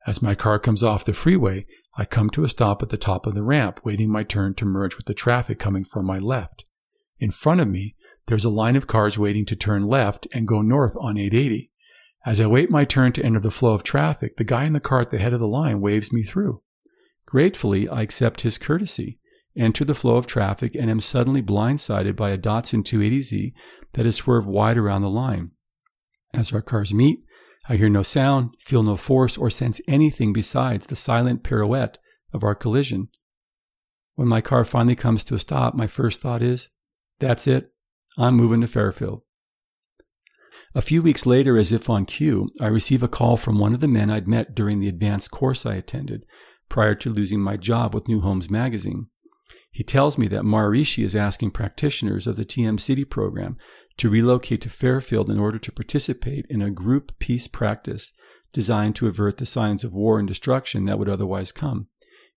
As 0.07 0.21
my 0.21 0.33
car 0.33 0.59
comes 0.59 0.81
off 0.81 1.03
the 1.03 1.11
freeway, 1.11 1.63
I 1.97 2.05
come 2.05 2.29
to 2.29 2.45
a 2.45 2.47
stop 2.47 2.81
at 2.81 2.87
the 2.87 2.95
top 2.95 3.27
of 3.27 3.35
the 3.35 3.43
ramp, 3.43 3.81
waiting 3.83 4.09
my 4.09 4.23
turn 4.23 4.53
to 4.55 4.65
merge 4.65 4.95
with 4.95 5.07
the 5.07 5.13
traffic 5.13 5.59
coming 5.59 5.83
from 5.83 6.05
my 6.05 6.17
left. 6.17 6.63
In 7.19 7.31
front 7.31 7.59
of 7.59 7.67
me, 7.67 7.97
there's 8.27 8.45
a 8.45 8.49
line 8.49 8.77
of 8.77 8.87
cars 8.87 9.19
waiting 9.19 9.45
to 9.47 9.57
turn 9.57 9.87
left 9.87 10.25
and 10.33 10.47
go 10.47 10.61
north 10.61 10.95
on 11.01 11.17
880. 11.17 11.69
As 12.25 12.39
I 12.39 12.47
wait 12.47 12.71
my 12.71 12.85
turn 12.85 13.11
to 13.11 13.25
enter 13.25 13.41
the 13.41 13.51
flow 13.51 13.73
of 13.73 13.83
traffic, 13.83 14.37
the 14.37 14.45
guy 14.45 14.63
in 14.63 14.71
the 14.71 14.79
car 14.79 15.01
at 15.01 15.09
the 15.09 15.19
head 15.19 15.33
of 15.33 15.41
the 15.41 15.49
line 15.49 15.81
waves 15.81 16.13
me 16.13 16.23
through. 16.23 16.61
Gratefully, 17.31 17.87
I 17.87 18.01
accept 18.01 18.41
his 18.41 18.57
courtesy, 18.57 19.17
enter 19.55 19.85
the 19.85 19.95
flow 19.95 20.17
of 20.17 20.27
traffic, 20.27 20.75
and 20.75 20.89
am 20.89 20.99
suddenly 20.99 21.41
blindsided 21.41 22.13
by 22.13 22.31
a 22.31 22.37
Datsun 22.37 22.83
280Z 22.83 23.53
that 23.93 24.05
has 24.05 24.17
swerved 24.17 24.47
wide 24.47 24.77
around 24.77 25.01
the 25.01 25.09
line. 25.09 25.51
As 26.33 26.51
our 26.51 26.61
cars 26.61 26.93
meet, 26.93 27.19
I 27.69 27.77
hear 27.77 27.87
no 27.87 28.03
sound, 28.03 28.55
feel 28.59 28.83
no 28.83 28.97
force, 28.97 29.37
or 29.37 29.49
sense 29.49 29.79
anything 29.87 30.33
besides 30.33 30.87
the 30.87 30.95
silent 30.97 31.41
pirouette 31.41 31.99
of 32.33 32.43
our 32.43 32.53
collision. 32.53 33.07
When 34.15 34.27
my 34.27 34.41
car 34.41 34.65
finally 34.65 34.97
comes 34.97 35.23
to 35.23 35.35
a 35.35 35.39
stop, 35.39 35.73
my 35.73 35.87
first 35.87 36.19
thought 36.19 36.43
is, 36.43 36.67
that's 37.19 37.47
it, 37.47 37.71
I'm 38.17 38.35
moving 38.35 38.59
to 38.59 38.67
Fairfield. 38.67 39.21
A 40.75 40.81
few 40.81 41.01
weeks 41.01 41.25
later, 41.25 41.57
as 41.57 41.71
if 41.71 41.89
on 41.89 42.03
cue, 42.05 42.49
I 42.59 42.67
receive 42.67 43.01
a 43.03 43.07
call 43.07 43.37
from 43.37 43.57
one 43.57 43.73
of 43.73 43.79
the 43.79 43.87
men 43.87 44.09
I'd 44.09 44.27
met 44.27 44.53
during 44.53 44.81
the 44.81 44.89
advanced 44.89 45.31
course 45.31 45.65
I 45.65 45.75
attended 45.75 46.25
prior 46.71 46.95
to 46.95 47.09
losing 47.09 47.41
my 47.41 47.57
job 47.57 47.93
with 47.93 48.07
New 48.07 48.21
Homes 48.21 48.49
magazine. 48.49 49.07
He 49.71 49.83
tells 49.83 50.17
me 50.17 50.29
that 50.29 50.43
Maharishi 50.43 51.03
is 51.03 51.17
asking 51.17 51.51
practitioners 51.51 52.27
of 52.27 52.37
the 52.37 52.45
TM-Sidhi 52.45 53.09
program 53.09 53.57
to 53.97 54.09
relocate 54.09 54.61
to 54.61 54.69
Fairfield 54.69 55.29
in 55.29 55.37
order 55.37 55.59
to 55.59 55.71
participate 55.71 56.45
in 56.49 56.61
a 56.61 56.71
group 56.71 57.11
peace 57.19 57.45
practice 57.45 58.13
designed 58.53 58.95
to 58.95 59.07
avert 59.07 59.35
the 59.35 59.45
signs 59.45 59.83
of 59.83 59.93
war 59.93 60.17
and 60.17 60.29
destruction 60.29 60.85
that 60.85 60.97
would 60.97 61.09
otherwise 61.09 61.51
come. 61.51 61.87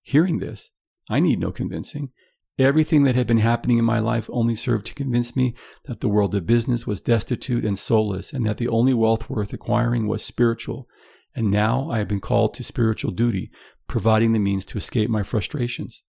Hearing 0.03 0.41
this, 0.41 0.73
I 1.09 1.21
need 1.21 1.39
no 1.39 1.53
convincing. 1.53 2.11
Everything 2.59 3.05
that 3.05 3.15
had 3.15 3.29
been 3.29 3.39
happening 3.39 3.79
in 3.79 3.85
my 3.85 4.01
life 4.01 4.29
only 4.33 4.57
served 4.57 4.87
to 4.87 4.95
convince 4.95 5.37
me 5.37 5.55
that 5.85 6.01
the 6.01 6.09
world 6.09 6.35
of 6.35 6.45
business 6.45 6.89
was 6.89 7.01
destitute 7.01 7.65
and 7.65 7.79
soulless, 7.79 8.33
and 8.33 8.45
that 8.47 8.59
the 8.59 8.69
only 8.69 8.95
wealth 8.95 9.31
worth 9.31 9.53
acquiring 9.53 10.09
was 10.09 10.25
spiritual. 10.25 10.89
And 11.37 11.51
now 11.51 11.89
I 11.91 11.99
have 11.99 12.07
been 12.07 12.21
called 12.21 12.55
to 12.55 12.63
spiritual 12.63 13.11
duty, 13.11 13.51
providing 13.87 14.33
the 14.33 14.39
means 14.39 14.65
to 14.67 14.79
escape 14.79 15.11
my 15.11 15.23
frustrations. 15.23 16.03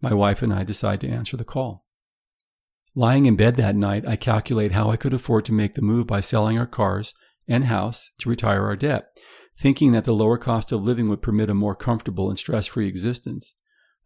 My 0.00 0.14
wife 0.14 0.42
and 0.42 0.52
I 0.52 0.64
decide 0.64 1.00
to 1.02 1.08
answer 1.08 1.36
the 1.36 1.44
call. 1.44 1.84
Lying 2.94 3.26
in 3.26 3.36
bed 3.36 3.56
that 3.56 3.76
night, 3.76 4.06
I 4.06 4.16
calculate 4.16 4.72
how 4.72 4.90
I 4.90 4.96
could 4.96 5.14
afford 5.14 5.44
to 5.44 5.52
make 5.52 5.74
the 5.74 5.82
move 5.82 6.06
by 6.06 6.20
selling 6.20 6.58
our 6.58 6.66
cars 6.66 7.14
and 7.46 7.64
house 7.64 8.10
to 8.18 8.28
retire 8.28 8.64
our 8.64 8.76
debt, 8.76 9.08
thinking 9.56 9.92
that 9.92 10.04
the 10.04 10.14
lower 10.14 10.38
cost 10.38 10.72
of 10.72 10.82
living 10.82 11.08
would 11.08 11.22
permit 11.22 11.50
a 11.50 11.54
more 11.54 11.76
comfortable 11.76 12.28
and 12.28 12.38
stress 12.38 12.66
free 12.66 12.88
existence. 12.88 13.54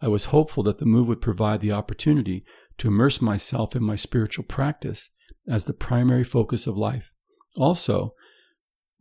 I 0.02 0.08
was 0.08 0.26
hopeful 0.26 0.62
that 0.64 0.78
the 0.78 0.86
move 0.86 1.08
would 1.08 1.22
provide 1.22 1.60
the 1.60 1.72
opportunity 1.72 2.44
to 2.78 2.88
immerse 2.88 3.22
myself 3.22 3.74
in 3.74 3.82
my 3.82 3.96
spiritual 3.96 4.44
practice 4.44 5.10
as 5.48 5.64
the 5.64 5.72
primary 5.72 6.24
focus 6.24 6.66
of 6.66 6.76
life. 6.76 7.12
Also, 7.56 8.14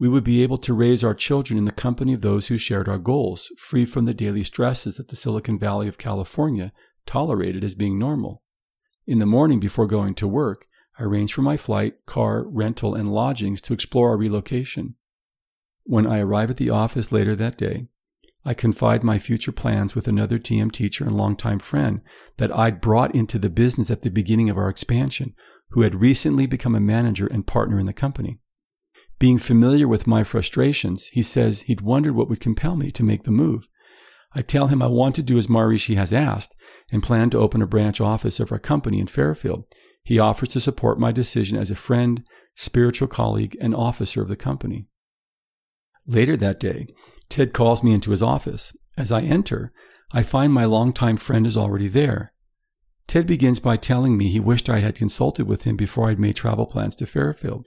we 0.04 0.10
would 0.10 0.26
be 0.26 0.44
able 0.44 0.58
to 0.58 0.74
raise 0.74 1.02
our 1.02 1.14
children 1.14 1.58
in 1.58 1.64
the 1.64 1.72
company 1.72 2.14
of 2.14 2.20
those 2.20 2.48
who 2.48 2.58
shared 2.58 2.90
our 2.90 2.98
goals, 2.98 3.50
free 3.58 3.86
from 3.86 4.04
the 4.04 4.14
daily 4.14 4.44
stresses 4.44 4.98
that 4.98 5.08
the 5.08 5.16
Silicon 5.16 5.58
Valley 5.58 5.88
of 5.88 5.98
California 5.98 6.74
tolerated 7.06 7.64
as 7.64 7.74
being 7.74 7.98
normal. 7.98 8.44
In 9.08 9.20
the 9.20 9.26
morning 9.26 9.62
before 9.62 9.88
going 9.88 10.14
to 10.16 10.28
work, 10.28 10.68
I 11.00 11.04
arranged 11.04 11.34
for 11.34 11.42
my 11.42 11.56
flight, 11.56 12.06
car, 12.06 12.44
rental, 12.46 12.96
and 12.96 13.14
lodgings 13.14 13.62
to 13.62 13.74
explore 13.74 14.10
our 14.10 14.18
relocation. 14.18 14.96
When 15.86 16.06
I 16.06 16.20
arrive 16.20 16.50
at 16.50 16.58
the 16.58 16.70
office 16.70 17.14
later 17.14 17.34
that 17.38 17.58
day, 17.58 17.88
I 18.44 18.54
confide 18.54 19.06
my 19.06 19.20
future 19.20 19.54
plans 19.54 19.96
with 19.96 20.10
another 20.10 20.38
TM 20.38 20.74
teacher 20.74 21.06
and 21.06 21.16
longtime 21.16 21.60
friend 21.60 22.02
that 22.36 22.54
I'd 22.54 22.82
brought 22.82 23.16
into 23.16 23.40
the 23.40 23.50
business 23.50 23.90
at 23.90 24.02
the 24.02 24.10
beginning 24.10 24.50
of 24.50 24.58
our 24.58 24.68
expansion, 24.68 25.34
who 25.70 25.84
had 25.84 26.02
recently 26.02 26.46
become 26.46 26.76
a 26.76 26.82
manager 26.82 27.26
and 27.26 27.48
partner 27.48 27.80
in 27.80 27.86
the 27.86 27.94
company. 27.94 28.42
Being 29.20 29.38
familiar 29.38 29.88
with 29.88 30.08
my 30.08 30.24
frustrations, 30.24 31.08
he 31.08 31.22
says 31.22 31.62
he'd 31.62 31.82
wondered 31.82 32.16
what 32.16 32.30
would 32.30 32.40
compel 32.40 32.76
me 32.76 32.92
to 32.92 33.04
make 33.04 33.24
the 33.24 33.32
move. 33.32 33.68
I 34.36 34.42
tell 34.42 34.68
him 34.68 34.82
I 34.82 34.88
want 34.88 35.16
to 35.16 35.24
do 35.24 35.38
as 35.38 35.48
Maharishi 35.48 35.96
has 35.96 36.12
asked 36.12 36.56
and 36.92 37.04
plan 37.04 37.30
to 37.30 37.38
open 37.38 37.62
a 37.62 37.68
branch 37.68 38.02
office 38.02 38.40
of 38.40 38.52
our 38.52 38.60
company 38.60 39.00
in 39.00 39.08
Fairfield. 39.08 39.66
He 40.04 40.20
offers 40.20 40.50
to 40.50 40.60
support 40.60 41.00
my 41.00 41.12
decision 41.12 41.58
as 41.58 41.72
a 41.72 41.76
friend, 41.76 42.26
spiritual 42.56 43.08
colleague, 43.08 43.56
and 43.62 43.76
officer 43.76 44.22
of 44.22 44.28
the 44.28 44.36
company. 44.36 44.88
Later 46.06 46.36
that 46.38 46.60
day, 46.60 46.88
Ted 47.30 47.54
calls 47.54 47.84
me 47.84 47.94
into 47.94 48.12
his 48.12 48.24
office. 48.24 48.76
As 48.98 49.12
I 49.12 49.22
enter, 49.22 49.72
I 50.12 50.24
find 50.24 50.52
my 50.52 50.66
longtime 50.66 51.18
friend 51.18 51.48
is 51.48 51.56
already 51.56 51.88
there. 51.88 52.34
Ted 53.08 53.26
begins 53.28 53.60
by 53.60 53.78
telling 53.78 54.18
me 54.18 54.30
he 54.30 54.40
wished 54.40 54.70
I 54.70 54.80
had 54.80 54.96
consulted 54.96 55.48
with 55.48 55.64
him 55.64 55.76
before 55.76 56.10
I'd 56.10 56.20
made 56.20 56.36
travel 56.36 56.66
plans 56.66 56.96
to 56.98 57.06
Fairfield. 57.06 57.66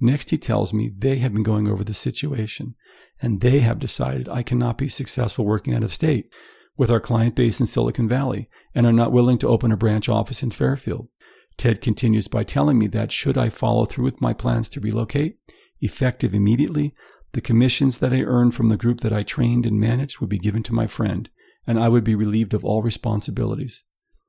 Next, 0.00 0.30
he 0.30 0.38
tells 0.38 0.72
me 0.72 0.92
they 0.96 1.16
have 1.16 1.32
been 1.32 1.42
going 1.42 1.68
over 1.68 1.82
the 1.82 1.94
situation 1.94 2.74
and 3.20 3.40
they 3.40 3.60
have 3.60 3.78
decided 3.78 4.28
I 4.28 4.42
cannot 4.42 4.78
be 4.78 4.88
successful 4.88 5.44
working 5.44 5.74
out 5.74 5.82
of 5.82 5.92
state 5.92 6.32
with 6.76 6.90
our 6.90 7.00
client 7.00 7.34
base 7.34 7.58
in 7.58 7.66
Silicon 7.66 8.08
Valley 8.08 8.48
and 8.74 8.86
are 8.86 8.92
not 8.92 9.12
willing 9.12 9.38
to 9.38 9.48
open 9.48 9.72
a 9.72 9.76
branch 9.76 10.08
office 10.08 10.42
in 10.42 10.52
Fairfield. 10.52 11.08
Ted 11.56 11.80
continues 11.80 12.28
by 12.28 12.44
telling 12.44 12.78
me 12.78 12.86
that 12.86 13.10
should 13.10 13.36
I 13.36 13.48
follow 13.48 13.84
through 13.84 14.04
with 14.04 14.20
my 14.20 14.32
plans 14.32 14.68
to 14.70 14.80
relocate, 14.80 15.38
effective 15.80 16.32
immediately, 16.32 16.94
the 17.32 17.40
commissions 17.40 17.98
that 17.98 18.12
I 18.12 18.22
earned 18.22 18.54
from 18.54 18.68
the 18.68 18.76
group 18.76 19.00
that 19.00 19.12
I 19.12 19.24
trained 19.24 19.66
and 19.66 19.80
managed 19.80 20.20
would 20.20 20.30
be 20.30 20.38
given 20.38 20.62
to 20.62 20.74
my 20.74 20.86
friend, 20.86 21.28
and 21.66 21.78
I 21.78 21.88
would 21.88 22.04
be 22.04 22.14
relieved 22.14 22.54
of 22.54 22.64
all 22.64 22.82
responsibilities. 22.82 23.84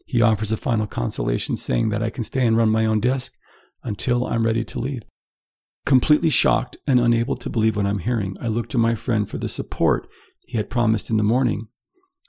He 0.06 0.22
offers 0.22 0.52
a 0.52 0.58
final 0.58 0.88
consolation 0.88 1.56
saying 1.56 1.90
that 1.90 2.02
I 2.02 2.10
can 2.10 2.24
stay 2.24 2.46
and 2.46 2.58
run 2.58 2.70
my 2.70 2.86
own 2.86 3.00
desk 3.00 3.34
until 3.84 4.26
I'm 4.26 4.44
ready 4.44 4.66
to 4.66 4.80
leave. 4.80 5.04
Completely 5.86 6.30
shocked 6.30 6.78
and 6.86 7.00
unable 7.00 7.36
to 7.38 7.50
believe 7.50 7.76
what 7.76 7.86
I'm 7.86 8.00
hearing, 8.00 8.38
I 8.40 8.48
look 8.48 8.70
to 8.70 8.78
my 8.78 8.96
friend 8.96 9.30
for 9.30 9.38
the 9.38 9.50
support 9.50 10.08
he 10.46 10.58
had 10.58 10.70
promised 10.70 11.10
in 11.10 11.18
the 11.18 11.24
morning, 11.24 11.68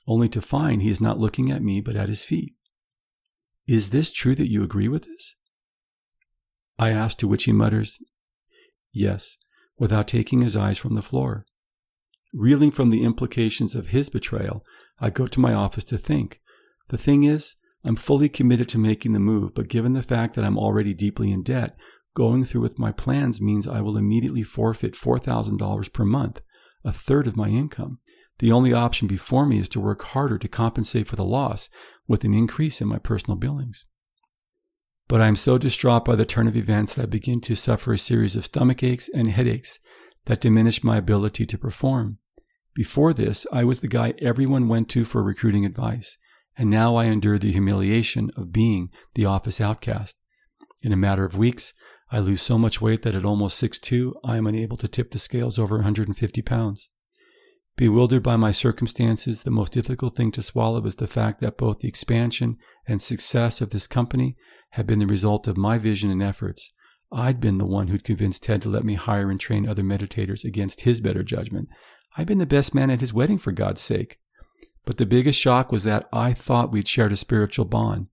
only 0.07 0.29
to 0.31 0.41
find 0.41 0.83
he 0.83 0.91
is 0.91 1.01
not 1.01 1.19
looking 1.19 1.51
at 1.51 1.63
me 1.63 1.81
but 1.81 1.97
at 1.97 2.09
his 2.09 2.25
feet. 2.25 2.55
Is 3.67 3.91
this 3.91 4.11
true 4.11 4.35
that 4.35 4.51
you 4.51 4.63
agree 4.63 4.89
with 4.89 5.05
this? 5.05 5.37
I 6.79 6.91
ask, 6.91 7.19
to 7.19 7.29
which 7.29 7.45
he 7.45 7.53
mutters, 7.53 8.01
Yes, 8.93 9.37
without 9.79 10.09
taking 10.09 10.43
his 10.43 10.57
eyes 10.57 10.79
from 10.79 10.95
the 10.95 11.03
floor. 11.03 11.45
Reeling 12.33 12.71
from 12.71 12.91
the 12.91 13.05
implications 13.05 13.75
of 13.75 13.89
his 13.89 14.09
betrayal, 14.09 14.65
I 14.99 15.11
go 15.11 15.27
to 15.27 15.41
my 15.41 15.53
office 15.53 15.85
to 15.85 15.99
think. 15.99 16.41
The 16.89 16.99
thing 16.99 17.25
is, 17.25 17.57
I'm 17.85 17.97
fully 17.97 18.29
committed 18.29 18.69
to 18.71 18.79
making 18.79 19.13
the 19.13 19.21
move, 19.21 19.55
but 19.55 19.69
given 19.69 19.95
the 19.95 20.03
fact 20.03 20.35
that 20.35 20.45
I'm 20.45 20.59
already 20.59 20.93
deeply 20.93 21.33
in 21.33 21.43
debt, 21.43 21.77
going 22.15 22.45
through 22.45 22.63
with 22.63 22.79
my 22.79 22.93
plans 22.93 23.41
means 23.41 23.67
I 23.67 23.81
will 23.81 23.97
immediately 23.97 24.43
forfeit 24.43 24.95
$4,000 24.95 25.93
per 25.93 26.05
month, 26.05 26.41
a 26.85 26.93
third 26.93 27.27
of 27.27 27.37
my 27.37 27.49
income. 27.49 27.99
The 28.39 28.53
only 28.53 28.73
option 28.73 29.07
before 29.07 29.45
me 29.47 29.59
is 29.59 29.69
to 29.71 29.81
work 29.81 30.03
harder 30.03 30.39
to 30.39 30.49
compensate 30.49 31.07
for 31.07 31.17
the 31.17 31.25
loss 31.25 31.69
with 32.09 32.25
an 32.25 32.35
increase 32.35 32.81
in 32.81 32.89
my 32.89 32.99
personal 32.99 33.37
billings. 33.37 33.85
But 35.09 35.21
I 35.21 35.27
am 35.27 35.37
so 35.37 35.59
distraught 35.59 36.05
by 36.05 36.17
the 36.17 36.25
turn 36.25 36.47
of 36.47 36.57
events 36.57 36.95
that 36.95 37.03
I 37.03 37.07
begin 37.07 37.41
to 37.43 37.57
suffer 37.57 37.93
a 37.93 37.99
series 37.99 38.37
of 38.37 38.45
stomach 38.45 38.83
aches 38.83 39.11
and 39.13 39.29
headaches 39.29 39.79
that 40.27 40.41
diminish 40.41 40.85
my 40.85 40.97
ability 40.97 41.47
to 41.47 41.59
perform. 41.59 42.19
Before 42.75 43.13
this, 43.13 43.47
I 43.53 43.65
was 43.65 43.81
the 43.81 43.89
guy 43.89 44.15
everyone 44.21 44.69
went 44.69 44.89
to 44.91 45.05
for 45.05 45.23
recruiting 45.23 45.67
advice, 45.67 46.17
and 46.57 46.71
now 46.71 46.97
I 46.97 47.07
endure 47.07 47.39
the 47.39 47.53
humiliation 47.53 48.31
of 48.37 48.53
being 48.53 48.91
the 49.15 49.25
office 49.25 49.61
outcast. 49.61 50.17
In 50.83 50.93
a 50.93 50.97
matter 50.97 51.25
of 51.25 51.37
weeks, 51.37 51.75
I 52.13 52.19
lose 52.19 52.43
so 52.43 52.59
much 52.59 52.81
weight 52.81 53.03
that 53.03 53.15
at 53.15 53.25
almost 53.25 53.63
6'2, 53.63 54.15
I 54.25 54.37
am 54.37 54.47
unable 54.47 54.77
to 54.79 54.89
tip 54.89 55.13
the 55.13 55.19
scales 55.19 55.59
over 55.59 55.77
150 55.77 56.43
pounds. 56.43 56.89
Bewildered 57.77 58.23
by 58.23 58.37
my 58.37 58.51
circumstances, 58.51 59.43
the 59.43 59.51
most 59.51 59.73
difficult 59.73 60.17
thing 60.17 60.33
to 60.33 60.43
swallow 60.43 60.85
is 60.85 60.97
the 60.97 61.07
fact 61.07 61.41
that 61.41 61.57
both 61.57 61.79
the 61.79 61.89
expansion 61.89 62.59
and 62.87 63.01
success 63.01 63.61
of 63.61 63.71
this 63.71 63.87
company 63.87 64.37
had 64.71 64.87
been 64.87 64.99
the 64.99 65.07
result 65.07 65.47
of 65.47 65.57
my 65.57 65.79
vision 65.79 66.11
and 66.11 66.23
efforts. 66.23 66.73
I'd 67.13 67.41
been 67.41 67.59
the 67.59 67.65
one 67.65 67.89
who'd 67.89 68.05
convinced 68.05 68.43
Ted 68.43 68.63
to 68.63 68.69
let 68.69 68.85
me 68.85 68.95
hire 68.95 69.31
and 69.31 69.41
train 69.41 69.69
other 69.69 69.83
meditators 69.83 70.45
against 70.45 70.83
his 70.83 71.01
better 71.01 71.23
judgment. 71.23 71.69
I'd 72.17 72.27
been 72.27 72.39
the 72.39 72.47
best 72.47 72.75
man 72.75 72.91
at 72.91 73.01
his 73.01 73.15
wedding, 73.15 73.39
for 73.39 73.53
God's 73.53 73.81
sake. 73.81 74.19
But 74.85 74.97
the 74.97 75.07
biggest 75.07 75.41
shock 75.41 75.71
was 75.71 75.85
that 75.85 76.09
I 76.13 76.33
thought 76.33 76.73
we'd 76.73 76.89
shared 76.89 77.13
a 77.13 77.17
spiritual 77.17 77.65
bond. 77.65 78.09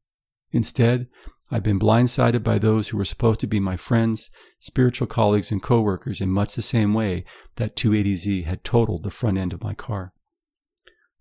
Instead, 0.52 1.08
I've 1.50 1.64
been 1.64 1.80
blindsided 1.80 2.44
by 2.44 2.60
those 2.60 2.90
who 2.90 2.98
were 2.98 3.06
supposed 3.06 3.40
to 3.40 3.48
be 3.48 3.60
my 3.60 3.78
friends, 3.78 4.30
spiritual 4.60 5.08
colleagues, 5.08 5.52
and 5.52 5.64
coworkers 5.64 6.20
in 6.20 6.30
much 6.30 6.56
the 6.56 6.62
same 6.62 6.94
way 6.94 7.24
that 7.56 7.76
280Z 7.76 8.44
had 8.44 8.64
totaled 8.64 9.04
the 9.04 9.10
front 9.10 9.38
end 9.38 9.54
of 9.54 9.64
my 9.64 9.74
car. 9.74 10.14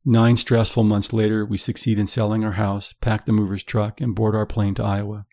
Nine 0.04 0.36
stressful 0.36 0.84
months 0.84 1.12
later, 1.12 1.44
we 1.44 1.58
succeed 1.58 1.98
in 1.98 2.06
selling 2.06 2.44
our 2.44 2.52
house, 2.52 2.92
pack 3.00 3.24
the 3.24 3.32
mover's 3.32 3.62
truck, 3.62 4.00
and 4.00 4.14
board 4.14 4.34
our 4.34 4.46
plane 4.46 4.74
to 4.74 4.84
Iowa. 4.84 5.26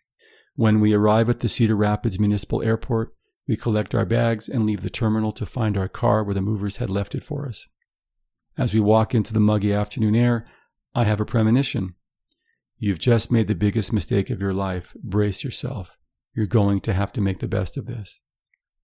When 0.56 0.78
we 0.78 0.92
arrive 0.92 1.28
at 1.28 1.40
the 1.40 1.48
Cedar 1.48 1.76
Rapids 1.76 2.18
Municipal 2.18 2.62
Airport, 2.62 3.14
we 3.48 3.56
collect 3.56 3.94
our 3.94 4.06
bags 4.06 4.48
and 4.48 4.64
leave 4.64 4.82
the 4.82 4.90
terminal 4.90 5.32
to 5.32 5.46
find 5.46 5.76
our 5.76 5.88
car 5.88 6.22
where 6.22 6.34
the 6.34 6.40
movers 6.40 6.76
had 6.78 6.90
left 6.90 7.14
it 7.14 7.24
for 7.24 7.48
us. 7.48 7.66
As 8.56 8.72
we 8.72 8.80
walk 8.80 9.14
into 9.14 9.32
the 9.32 9.40
muggy 9.40 9.72
afternoon 9.72 10.14
air, 10.14 10.46
I 10.94 11.04
have 11.04 11.20
a 11.20 11.26
premonition. 11.26 11.90
You've 12.84 12.98
just 12.98 13.32
made 13.32 13.48
the 13.48 13.54
biggest 13.54 13.94
mistake 13.94 14.28
of 14.28 14.42
your 14.42 14.52
life. 14.52 14.94
Brace 15.02 15.42
yourself. 15.42 15.96
You're 16.34 16.44
going 16.44 16.80
to 16.80 16.92
have 16.92 17.14
to 17.14 17.22
make 17.22 17.38
the 17.38 17.48
best 17.48 17.78
of 17.78 17.86
this. 17.86 18.20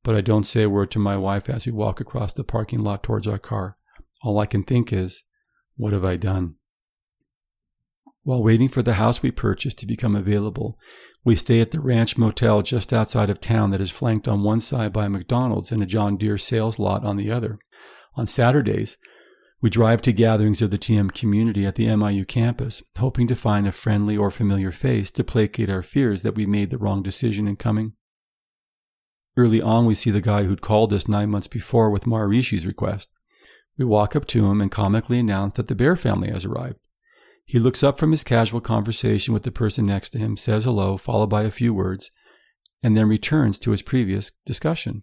But 0.03 0.17
I 0.17 0.23
don't 0.23 0.45
say 0.45 0.63
a 0.63 0.71
word 0.71 0.91
to 0.93 0.99
my 0.99 1.19
wife 1.19 1.51
as 1.51 1.67
we 1.67 1.73
walk 1.73 2.01
across 2.01 2.33
the 2.33 2.43
parking 2.43 2.83
lot 2.83 3.03
towards 3.03 3.27
our 3.27 3.39
car. 3.39 3.77
All 4.23 4.39
I 4.39 4.47
can 4.47 4.63
think 4.63 4.91
is, 4.91 5.25
what 5.77 5.93
have 5.93 6.03
I 6.03 6.17
done? 6.17 6.55
While 8.23 8.43
waiting 8.43 8.71
for 8.71 8.81
the 8.81 8.95
house 8.95 9.21
we 9.21 9.31
purchased 9.33 9.79
to 9.81 9.87
become 9.87 10.17
available, 10.17 10.79
we 11.23 11.37
stay 11.37 11.61
at 11.61 11.71
the 11.71 11.81
Ranch 11.81 12.17
Motel 12.17 12.63
just 12.63 12.95
outside 12.95 13.29
of 13.29 13.39
town 13.39 13.71
that 13.73 13.83
is 13.83 13.91
flanked 13.91 14.27
on 14.27 14.43
one 14.43 14.61
side 14.61 14.95
by 14.95 15.05
a 15.05 15.11
McDonald's 15.11 15.71
and 15.71 15.83
a 15.83 15.87
John 15.87 16.17
Deere 16.17 16.39
sales 16.39 16.79
lot 16.79 17.05
on 17.05 17.19
the 17.19 17.31
other. 17.31 17.59
On 18.15 18.27
Saturdays, 18.27 18.97
we 19.63 19.69
drive 19.69 20.01
to 20.03 20.13
gatherings 20.13 20.63
of 20.63 20.71
the 20.71 20.79
TM 20.79 21.13
community 21.13 21.67
at 21.67 21.75
the 21.75 21.87
MIU 21.87 22.27
campus, 22.27 22.83
hoping 22.99 23.27
to 23.27 23.37
find 23.37 23.67
a 23.67 23.73
friendly 23.73 24.17
or 24.17 24.31
familiar 24.31 24.73
face 24.73 25.11
to 25.11 25.25
placate 25.25 25.69
our 25.69 25.83
fears 25.83 26.23
that 26.23 26.35
we 26.35 26.47
made 26.47 26.71
the 26.71 26.79
wrong 26.79 27.03
decision 27.03 27.47
in 27.47 27.57
coming. 27.57 27.93
Early 29.37 29.61
on, 29.61 29.85
we 29.85 29.95
see 29.95 30.11
the 30.11 30.21
guy 30.21 30.45
who'd 30.45 30.63
called 30.63 30.93
us 30.93 31.09
nine 31.09 31.31
months 31.31 31.47
before 31.47 31.91
with 31.91 32.05
Maharishi's 32.05 32.67
request. 32.67 33.09
We 33.77 33.85
walk 33.85 34.17
up 34.17 34.27
to 34.29 34.47
him 34.47 34.61
and 34.61 34.71
comically 34.71 35.19
announce 35.19 35.55
that 35.55 35.69
the 35.69 35.75
Bear 35.75 35.95
family 35.95 36.31
has 36.31 36.45
arrived. 36.45 36.79
He 37.45 37.59
looks 37.59 37.83
up 37.83 37.99
from 37.99 38.13
his 38.13 38.25
casual 38.25 38.61
conversation 38.61 39.35
with 39.35 39.43
the 39.43 39.53
person 39.53 39.87
next 39.87 40.11
to 40.11 40.19
him, 40.19 40.37
says 40.37 40.65
hello, 40.65 40.97
followed 40.97 41.29
by 41.29 41.43
a 41.43 41.51
few 41.51 41.75
words, 41.75 42.11
and 42.83 42.97
then 42.97 43.09
returns 43.09 43.59
to 43.59 43.73
his 43.73 43.83
previous 43.83 44.33
discussion. 44.47 45.03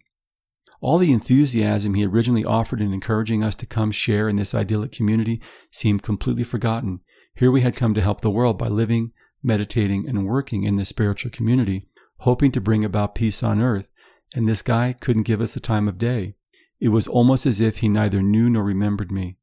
All 0.80 0.98
the 0.98 1.12
enthusiasm 1.12 1.94
he 1.94 2.06
originally 2.06 2.44
offered 2.44 2.80
in 2.80 2.92
encouraging 2.92 3.42
us 3.42 3.54
to 3.56 3.66
come 3.66 3.90
share 3.90 4.28
in 4.28 4.36
this 4.36 4.54
idyllic 4.54 4.92
community 4.92 5.40
seemed 5.70 6.02
completely 6.02 6.44
forgotten. 6.44 7.00
Here 7.34 7.50
we 7.50 7.62
had 7.62 7.76
come 7.76 7.94
to 7.94 8.00
help 8.00 8.20
the 8.20 8.30
world 8.30 8.58
by 8.58 8.68
living, 8.68 9.12
meditating, 9.42 10.08
and 10.08 10.26
working 10.26 10.62
in 10.62 10.76
this 10.76 10.88
spiritual 10.88 11.30
community, 11.30 11.88
hoping 12.18 12.52
to 12.52 12.60
bring 12.60 12.84
about 12.84 13.14
peace 13.14 13.42
on 13.42 13.60
earth, 13.60 13.90
and 14.34 14.48
this 14.48 14.62
guy 14.62 14.94
couldn't 15.00 15.22
give 15.22 15.40
us 15.40 15.54
the 15.54 15.60
time 15.60 15.88
of 15.88 15.98
day. 15.98 16.34
It 16.80 16.88
was 16.88 17.08
almost 17.08 17.44
as 17.44 17.60
if 17.60 17.78
he 17.78 17.88
neither 17.88 18.22
knew 18.22 18.48
nor 18.48 18.62
remembered 18.62 19.10
me. 19.10 19.36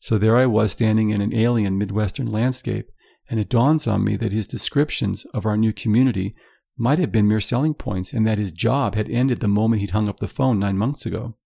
So 0.00 0.18
there 0.18 0.36
I 0.36 0.46
was 0.46 0.72
standing 0.72 1.10
in 1.10 1.20
an 1.20 1.32
alien 1.34 1.78
Midwestern 1.78 2.26
landscape, 2.26 2.90
and 3.30 3.38
it 3.38 3.48
dawns 3.48 3.86
on 3.86 4.04
me 4.04 4.16
that 4.16 4.32
his 4.32 4.46
descriptions 4.46 5.24
of 5.26 5.46
our 5.46 5.56
new 5.56 5.72
community 5.72 6.34
might 6.76 6.98
have 6.98 7.12
been 7.12 7.28
mere 7.28 7.40
selling 7.40 7.74
points 7.74 8.12
and 8.12 8.26
that 8.26 8.38
his 8.38 8.52
job 8.52 8.94
had 8.94 9.08
ended 9.08 9.40
the 9.40 9.48
moment 9.48 9.80
he'd 9.80 9.90
hung 9.90 10.08
up 10.08 10.20
the 10.20 10.28
phone 10.28 10.58
nine 10.58 10.76
months 10.76 11.06
ago. 11.06 11.36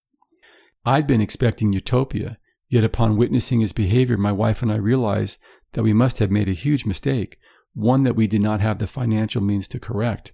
I'd 0.84 1.06
been 1.06 1.20
expecting 1.20 1.72
utopia, 1.72 2.38
yet 2.68 2.84
upon 2.84 3.16
witnessing 3.16 3.60
his 3.60 3.72
behavior, 3.72 4.16
my 4.16 4.32
wife 4.32 4.62
and 4.62 4.72
I 4.72 4.76
realized 4.76 5.38
that 5.72 5.82
we 5.82 5.92
must 5.92 6.18
have 6.18 6.30
made 6.30 6.48
a 6.48 6.52
huge 6.52 6.86
mistake, 6.86 7.38
one 7.74 8.04
that 8.04 8.16
we 8.16 8.26
did 8.26 8.40
not 8.40 8.60
have 8.60 8.78
the 8.78 8.86
financial 8.86 9.42
means 9.42 9.68
to 9.68 9.80
correct. 9.80 10.32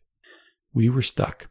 We 0.72 0.88
were 0.88 1.02
stuck. 1.02 1.48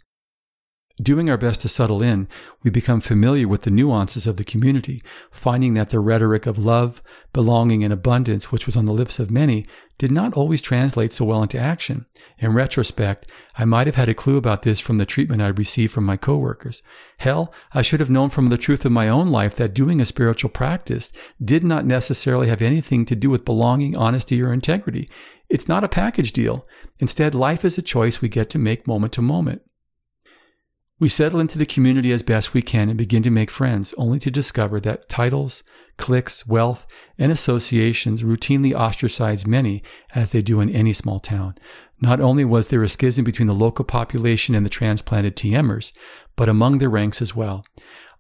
Doing 1.02 1.28
our 1.28 1.38
best 1.38 1.62
to 1.62 1.70
settle 1.70 2.04
in, 2.04 2.28
we 2.62 2.70
become 2.70 3.02
familiar 3.02 3.48
with 3.48 3.64
the 3.64 3.72
nuances 3.72 4.28
of 4.28 4.38
the 4.38 4.44
community, 4.44 5.00
finding 5.32 5.74
that 5.74 5.90
the 5.90 6.00
rhetoric 6.00 6.46
of 6.46 6.60
love, 6.60 7.02
belonging, 7.34 7.84
and 7.84 7.92
abundance, 7.92 8.52
which 8.52 8.68
was 8.68 8.78
on 8.78 8.86
the 8.86 8.94
lips 8.94 9.18
of 9.18 9.32
many, 9.32 9.66
did 9.98 10.12
not 10.12 10.36
always 10.36 10.62
translate 10.62 11.12
so 11.12 11.26
well 11.26 11.42
into 11.42 11.58
action. 11.58 12.06
In 12.38 12.54
retrospect, 12.54 13.32
I 13.58 13.66
might 13.66 13.88
have 13.88 13.96
had 13.96 14.08
a 14.08 14.14
clue 14.14 14.38
about 14.38 14.62
this 14.62 14.80
from 14.80 14.98
the 15.00 15.06
treatment 15.06 15.42
I 15.42 15.48
received 15.48 15.92
from 15.92 16.06
my 16.06 16.16
coworkers. 16.16 16.84
Hell, 17.18 17.52
I 17.74 17.82
should 17.82 18.00
have 18.00 18.12
known 18.12 18.30
from 18.30 18.50
the 18.50 18.58
truth 18.58 18.86
of 18.86 18.92
my 18.92 19.10
own 19.10 19.30
life 19.30 19.56
that 19.56 19.74
doing 19.74 20.00
a 20.00 20.06
spiritual 20.06 20.52
practice 20.52 21.12
did 21.44 21.64
not 21.64 21.88
necessarily 21.88 22.50
have 22.50 22.62
anything 22.62 23.04
to 23.06 23.16
do 23.16 23.32
with 23.32 23.46
belonging, 23.46 23.98
honesty, 23.98 24.44
or 24.44 24.54
integrity. 24.54 25.08
It's 25.50 25.68
not 25.68 25.84
a 25.84 25.90
package 25.90 26.34
deal. 26.34 26.68
Instead, 27.00 27.34
life 27.34 27.66
is 27.66 27.80
a 27.80 27.82
choice 27.82 28.22
we 28.22 28.30
get 28.30 28.52
to 28.52 28.60
make 28.60 28.86
moment 28.86 29.14
to 29.14 29.24
moment. 29.24 29.64
We 31.04 31.10
settle 31.10 31.42
into 31.42 31.58
the 31.58 31.66
community 31.66 32.14
as 32.14 32.24
best 32.24 32.54
we 32.54 32.62
can 32.62 32.88
and 32.88 32.98
begin 32.98 33.24
to 33.24 33.30
make 33.30 33.52
friends, 33.52 33.94
only 33.98 34.20
to 34.20 34.32
discover 34.32 34.80
that 34.80 35.10
titles, 35.10 35.62
cliques, 35.98 36.48
wealth, 36.48 36.88
and 37.20 37.30
associations 37.30 38.24
routinely 38.24 38.74
ostracize 38.74 39.46
many 39.46 39.84
as 40.16 40.32
they 40.32 40.42
do 40.42 40.62
in 40.62 40.70
any 40.70 40.94
small 40.94 41.20
town. 41.20 41.56
Not 42.00 42.22
only 42.22 42.46
was 42.46 42.70
there 42.70 42.84
a 42.84 42.88
schism 42.88 43.26
between 43.26 43.50
the 43.50 43.54
local 43.54 43.84
population 43.84 44.56
and 44.56 44.66
the 44.66 44.70
transplanted 44.70 45.36
TMers, 45.36 45.92
but 46.38 46.48
among 46.48 46.78
their 46.78 46.90
ranks 46.90 47.22
as 47.22 47.36
well. 47.36 47.66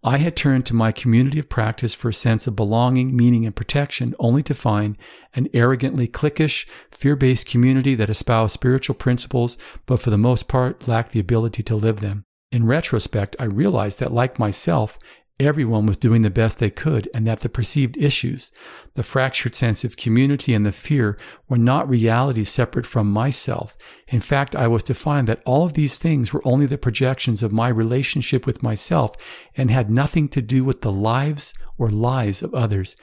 I 0.03 0.17
had 0.17 0.35
turned 0.35 0.65
to 0.65 0.75
my 0.75 0.91
community 0.91 1.39
of 1.39 1.47
practice 1.47 1.93
for 1.93 2.09
a 2.09 2.13
sense 2.13 2.47
of 2.47 2.57
belonging, 2.57 3.15
meaning, 3.15 3.45
and 3.45 3.55
protection, 3.55 4.13
only 4.19 4.43
to 4.43 4.53
find 4.53 4.97
an 5.35 5.47
arrogantly 5.53 6.09
cliquish, 6.09 6.67
fear 6.91 7.15
based 7.15 7.47
community 7.47 7.95
that 7.95 8.09
espoused 8.09 8.53
spiritual 8.53 8.95
principles, 8.95 9.57
but 9.85 10.01
for 10.01 10.09
the 10.09 10.17
most 10.17 10.49
part 10.49 10.85
lacked 10.85 11.13
the 11.13 11.21
ability 11.21 11.63
to 11.63 11.77
live 11.77 12.01
them. 12.01 12.25
In 12.53 12.67
retrospect, 12.67 13.35
I 13.39 13.45
realized 13.45 13.99
that, 13.99 14.13
like 14.13 14.37
myself, 14.37 14.99
everyone 15.39 15.87
was 15.87 15.97
doing 15.97 16.21
the 16.21 16.29
best 16.29 16.59
they 16.59 16.69
could 16.69 17.09
and 17.11 17.25
that 17.25 17.39
the 17.39 17.49
perceived 17.49 17.97
issues, 17.97 18.51
the 18.93 19.01
fractured 19.01 19.55
sense 19.55 19.83
of 19.83 19.97
community 19.97 20.53
and 20.53 20.63
the 20.63 20.71
fear 20.71 21.17
were 21.49 21.57
not 21.57 21.89
realities 21.89 22.49
separate 22.49 22.85
from 22.85 23.11
myself. 23.11 23.75
In 24.07 24.19
fact, 24.19 24.55
I 24.55 24.67
was 24.67 24.83
to 24.83 24.93
find 24.93 25.27
that 25.27 25.41
all 25.47 25.65
of 25.65 25.73
these 25.73 25.97
things 25.97 26.31
were 26.31 26.43
only 26.45 26.67
the 26.67 26.77
projections 26.77 27.41
of 27.41 27.51
my 27.51 27.69
relationship 27.69 28.45
with 28.45 28.61
myself 28.61 29.15
and 29.57 29.71
had 29.71 29.89
nothing 29.89 30.27
to 30.29 30.41
do 30.43 30.63
with 30.63 30.81
the 30.81 30.91
lives 30.91 31.55
or 31.79 31.89
lies 31.89 32.43
of 32.43 32.53
others. 32.53 32.95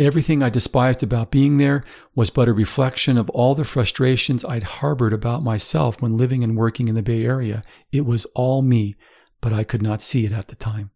Everything 0.00 0.44
I 0.44 0.48
despised 0.48 1.02
about 1.02 1.32
being 1.32 1.56
there 1.56 1.82
was 2.14 2.30
but 2.30 2.46
a 2.48 2.52
reflection 2.52 3.18
of 3.18 3.28
all 3.30 3.56
the 3.56 3.64
frustrations 3.64 4.44
I'd 4.44 4.62
harbored 4.62 5.12
about 5.12 5.42
myself 5.42 6.00
when 6.00 6.16
living 6.16 6.44
and 6.44 6.56
working 6.56 6.86
in 6.86 6.94
the 6.94 7.02
Bay 7.02 7.24
Area. 7.24 7.62
It 7.90 8.06
was 8.06 8.24
all 8.36 8.62
me, 8.62 8.94
but 9.40 9.52
I 9.52 9.64
could 9.64 9.82
not 9.82 10.00
see 10.00 10.24
it 10.24 10.30
at 10.30 10.48
the 10.48 10.54
time. 10.54 10.92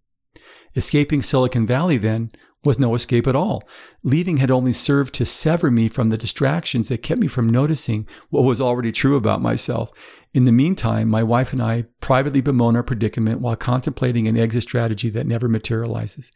Escaping 0.76 1.22
Silicon 1.22 1.66
Valley 1.66 1.98
then 1.98 2.30
was 2.64 2.78
no 2.78 2.94
escape 2.94 3.26
at 3.26 3.34
all. 3.34 3.64
Leaving 4.04 4.36
had 4.36 4.52
only 4.52 4.72
served 4.72 5.14
to 5.14 5.26
sever 5.26 5.68
me 5.68 5.88
from 5.88 6.10
the 6.10 6.16
distractions 6.16 6.88
that 6.88 7.02
kept 7.02 7.20
me 7.20 7.26
from 7.26 7.48
noticing 7.48 8.06
what 8.30 8.44
was 8.44 8.60
already 8.60 8.92
true 8.92 9.16
about 9.16 9.42
myself. 9.42 9.90
In 10.32 10.44
the 10.44 10.52
meantime, 10.52 11.08
my 11.08 11.24
wife 11.24 11.52
and 11.52 11.60
I 11.60 11.86
privately 12.00 12.40
bemoan 12.40 12.76
our 12.76 12.84
predicament 12.84 13.40
while 13.40 13.56
contemplating 13.56 14.28
an 14.28 14.38
exit 14.38 14.62
strategy 14.62 15.10
that 15.10 15.26
never 15.26 15.48
materializes. 15.48 16.30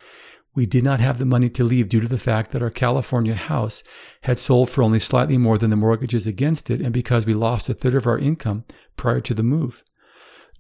We 0.57 0.65
did 0.65 0.85
not 0.85 1.01
have 1.01 1.19
the 1.19 1.27
money 1.27 1.51
to 1.51 1.65
leave 1.65 1.91
due 1.91 2.01
to 2.01 2.09
the 2.09 2.17
fact 2.17 2.51
that 2.53 2.63
our 2.63 2.71
California 2.71 3.35
house 3.35 3.85
had 4.23 4.39
sold 4.39 4.71
for 4.71 4.83
only 4.83 4.99
slightly 4.99 5.37
more 5.37 5.59
than 5.59 5.69
the 5.69 5.77
mortgages 5.77 6.27
against 6.27 6.71
it 6.71 6.81
and 6.81 6.95
because 6.95 7.27
we 7.27 7.35
lost 7.35 7.69
a 7.69 7.75
third 7.75 7.95
of 7.95 8.07
our 8.07 8.19
income 8.19 8.65
prior 8.97 9.21
to 9.21 9.35
the 9.35 9.43
move. 9.43 9.85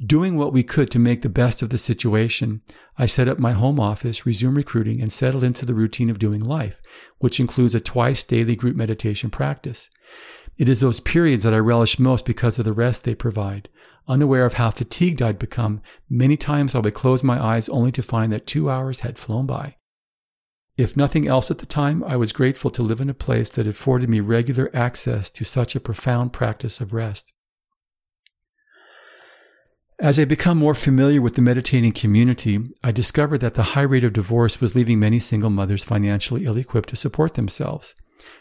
Doing 0.04 0.36
what 0.36 0.52
we 0.52 0.62
could 0.62 0.90
to 0.90 0.98
make 0.98 1.22
the 1.22 1.30
best 1.30 1.62
of 1.62 1.70
the 1.70 1.78
situation, 1.78 2.60
I 2.98 3.06
set 3.06 3.26
up 3.26 3.38
my 3.38 3.52
home 3.52 3.80
office, 3.80 4.26
resumed 4.26 4.58
recruiting, 4.58 5.00
and 5.00 5.10
settled 5.10 5.42
into 5.42 5.64
the 5.64 5.72
routine 5.72 6.10
of 6.10 6.18
doing 6.18 6.44
life, 6.44 6.82
which 7.16 7.40
includes 7.40 7.74
a 7.74 7.80
twice 7.80 8.22
daily 8.22 8.54
group 8.54 8.76
meditation 8.76 9.30
practice. 9.30 9.88
It 10.58 10.68
is 10.68 10.80
those 10.80 11.00
periods 11.00 11.42
that 11.44 11.54
I 11.54 11.58
relish 11.58 11.98
most 11.98 12.26
because 12.26 12.58
of 12.58 12.66
the 12.66 12.74
rest 12.74 13.04
they 13.04 13.14
provide. 13.14 13.70
Unaware 14.06 14.44
of 14.44 14.54
how 14.54 14.70
fatigued 14.70 15.22
I'd 15.22 15.38
become, 15.38 15.80
many 16.10 16.36
times 16.36 16.74
I 16.74 16.80
would 16.80 16.92
close 16.92 17.22
my 17.22 17.42
eyes 17.42 17.70
only 17.70 17.92
to 17.92 18.02
find 18.02 18.30
that 18.34 18.46
two 18.46 18.68
hours 18.68 19.00
had 19.00 19.16
flown 19.16 19.46
by. 19.46 19.76
If 20.76 20.96
nothing 20.96 21.26
else 21.26 21.50
at 21.50 21.58
the 21.58 21.66
time, 21.66 22.04
I 22.04 22.16
was 22.16 22.32
grateful 22.32 22.70
to 22.70 22.82
live 22.82 23.00
in 23.00 23.08
a 23.08 23.14
place 23.14 23.48
that 23.50 23.66
afforded 23.66 24.10
me 24.10 24.20
regular 24.20 24.70
access 24.74 25.30
to 25.30 25.44
such 25.44 25.74
a 25.74 25.80
profound 25.80 26.34
practice 26.34 26.80
of 26.80 26.92
rest. 26.92 27.32
As 29.98 30.18
I 30.18 30.26
become 30.26 30.58
more 30.58 30.74
familiar 30.74 31.22
with 31.22 31.36
the 31.36 31.42
meditating 31.42 31.92
community, 31.92 32.58
I 32.84 32.92
discovered 32.92 33.38
that 33.38 33.54
the 33.54 33.72
high 33.72 33.82
rate 33.82 34.04
of 34.04 34.12
divorce 34.12 34.60
was 34.60 34.74
leaving 34.74 35.00
many 35.00 35.18
single 35.18 35.48
mothers 35.48 35.84
financially 35.84 36.44
ill 36.44 36.58
equipped 36.58 36.90
to 36.90 36.96
support 36.96 37.32
themselves. 37.32 37.94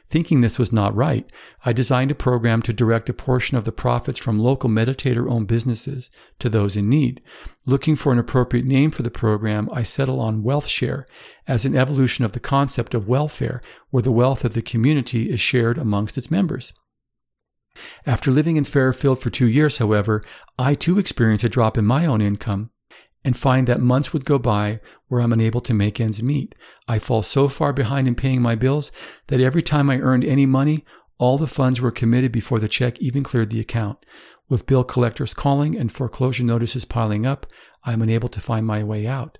Thinking 0.07 0.41
this 0.41 0.59
was 0.59 0.71
not 0.71 0.95
right, 0.95 1.29
I 1.65 1.73
designed 1.73 2.11
a 2.11 2.15
program 2.15 2.61
to 2.63 2.73
direct 2.73 3.09
a 3.09 3.13
portion 3.13 3.57
of 3.57 3.65
the 3.65 3.71
profits 3.71 4.19
from 4.19 4.39
local 4.39 4.69
meditator 4.69 5.29
owned 5.29 5.47
businesses 5.47 6.11
to 6.39 6.47
those 6.47 6.77
in 6.77 6.89
need. 6.89 7.21
Looking 7.65 7.95
for 7.95 8.11
an 8.11 8.19
appropriate 8.19 8.65
name 8.65 8.91
for 8.91 9.01
the 9.01 9.11
program, 9.11 9.67
I 9.73 9.83
settled 9.83 10.21
on 10.21 10.43
Wealth 10.43 10.67
Share 10.67 11.05
as 11.47 11.65
an 11.65 11.75
evolution 11.75 12.23
of 12.23 12.33
the 12.33 12.39
concept 12.39 12.93
of 12.93 13.07
welfare, 13.07 13.61
where 13.89 14.03
the 14.03 14.11
wealth 14.11 14.45
of 14.45 14.53
the 14.53 14.61
community 14.61 15.29
is 15.29 15.39
shared 15.39 15.77
amongst 15.77 16.17
its 16.17 16.29
members. 16.31 16.71
After 18.05 18.31
living 18.31 18.55
in 18.55 18.63
Fairfield 18.63 19.19
for 19.19 19.29
two 19.29 19.47
years, 19.47 19.79
however, 19.79 20.21
I 20.57 20.75
too 20.75 20.99
experienced 20.99 21.43
a 21.43 21.49
drop 21.49 21.77
in 21.77 21.85
my 21.85 22.05
own 22.05 22.21
income 22.21 22.69
and 23.25 23.35
find 23.35 23.65
that 23.67 23.81
months 23.81 24.13
would 24.13 24.23
go 24.23 24.37
by 24.37 24.79
where 25.07 25.19
I'm 25.19 25.33
unable 25.33 25.59
to 25.61 25.73
make 25.73 25.99
ends 25.99 26.21
meet. 26.21 26.53
I 26.87 26.99
fall 26.99 27.23
so 27.23 27.47
far 27.47 27.73
behind 27.73 28.07
in 28.07 28.13
paying 28.13 28.39
my 28.39 28.53
bills 28.53 28.91
that 29.27 29.41
every 29.41 29.63
time 29.63 29.89
I 29.89 29.99
earned 29.99 30.23
any 30.23 30.45
money, 30.45 30.85
all 31.17 31.39
the 31.39 31.47
funds 31.47 31.81
were 31.81 31.91
committed 31.91 32.31
before 32.31 32.59
the 32.59 32.67
check 32.67 32.99
even 32.99 33.23
cleared 33.23 33.49
the 33.49 33.59
account. 33.59 34.05
With 34.47 34.67
bill 34.67 34.83
collectors 34.83 35.33
calling 35.33 35.75
and 35.75 35.91
foreclosure 35.91 36.43
notices 36.43 36.85
piling 36.85 37.25
up, 37.25 37.47
I 37.83 37.93
am 37.93 38.03
unable 38.03 38.29
to 38.29 38.39
find 38.39 38.63
my 38.67 38.83
way 38.83 39.07
out. 39.07 39.39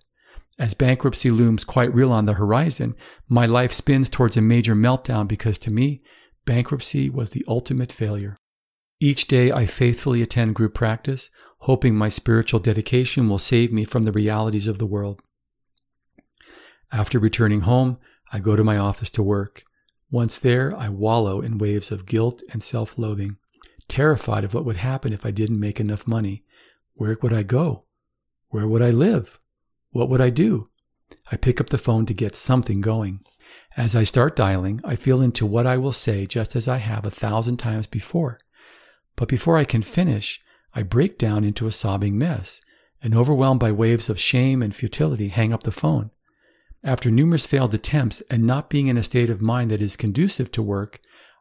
As 0.57 0.73
bankruptcy 0.73 1.29
looms 1.29 1.63
quite 1.63 1.93
real 1.93 2.11
on 2.11 2.25
the 2.25 2.33
horizon, 2.33 2.95
my 3.29 3.45
life 3.45 3.71
spins 3.71 4.09
towards 4.09 4.35
a 4.35 4.41
major 4.41 4.73
meltdown 4.73 5.27
because 5.27 5.59
to 5.59 5.71
me, 5.71 6.01
bankruptcy 6.45 7.07
was 7.07 7.31
the 7.31 7.45
ultimate 7.47 7.91
failure. 7.91 8.37
Each 8.99 9.27
day 9.27 9.51
I 9.51 9.65
faithfully 9.65 10.21
attend 10.21 10.55
group 10.55 10.73
practice, 10.73 11.29
hoping 11.59 11.95
my 11.95 12.09
spiritual 12.09 12.59
dedication 12.59 13.27
will 13.27 13.39
save 13.39 13.73
me 13.73 13.83
from 13.83 14.03
the 14.03 14.11
realities 14.11 14.67
of 14.67 14.77
the 14.77 14.85
world. 14.85 15.21
After 16.91 17.19
returning 17.19 17.61
home, 17.61 17.97
I 18.31 18.39
go 18.39 18.55
to 18.55 18.63
my 18.63 18.77
office 18.77 19.09
to 19.11 19.23
work. 19.23 19.63
Once 20.09 20.39
there, 20.39 20.73
I 20.75 20.87
wallow 20.87 21.41
in 21.41 21.57
waves 21.57 21.91
of 21.91 22.05
guilt 22.05 22.41
and 22.53 22.63
self 22.63 22.97
loathing, 22.97 23.37
terrified 23.89 24.45
of 24.45 24.53
what 24.53 24.63
would 24.63 24.77
happen 24.77 25.11
if 25.11 25.25
I 25.25 25.31
didn't 25.31 25.59
make 25.59 25.79
enough 25.79 26.07
money. 26.07 26.45
Where 26.93 27.17
would 27.21 27.33
I 27.33 27.43
go? 27.43 27.83
Where 28.49 28.67
would 28.67 28.81
I 28.81 28.91
live? 28.91 29.39
What 29.91 30.09
would 30.09 30.21
I 30.21 30.29
do? 30.29 30.69
I 31.31 31.35
pick 31.35 31.59
up 31.59 31.69
the 31.69 31.77
phone 31.77 32.05
to 32.05 32.13
get 32.13 32.35
something 32.35 32.79
going. 32.79 33.19
As 33.75 33.95
I 33.95 34.03
start 34.03 34.35
dialing, 34.37 34.79
I 34.85 34.95
feel 34.95 35.21
into 35.21 35.45
what 35.45 35.67
I 35.67 35.75
will 35.75 35.91
say 35.91 36.25
just 36.25 36.55
as 36.55 36.67
I 36.67 36.77
have 36.77 37.05
a 37.05 37.11
thousand 37.11 37.57
times 37.57 37.87
before. 37.87 38.37
But 39.15 39.29
before 39.29 39.57
I 39.57 39.63
can 39.63 39.81
finish, 39.81 40.41
I 40.73 40.83
break 40.83 41.17
down 41.17 41.43
into 41.43 41.67
a 41.67 41.71
sobbing 41.71 42.17
mess 42.17 42.59
and, 43.01 43.15
overwhelmed 43.15 43.59
by 43.59 43.71
waves 43.71 44.09
of 44.09 44.19
shame 44.19 44.61
and 44.61 44.75
futility, 44.75 45.29
hang 45.29 45.53
up 45.53 45.63
the 45.63 45.71
phone. 45.71 46.11
After 46.83 47.09
numerous 47.09 47.47
failed 47.47 47.73
attempts 47.73 48.21
and 48.29 48.43
not 48.43 48.69
being 48.69 48.87
in 48.87 48.97
a 48.97 49.03
state 49.03 49.29
of 49.29 49.41
mind 49.41 49.71
that 49.71 49.81
is 49.81 49.95
conducive 49.95 50.51
to 50.51 50.61
work, 50.61 50.99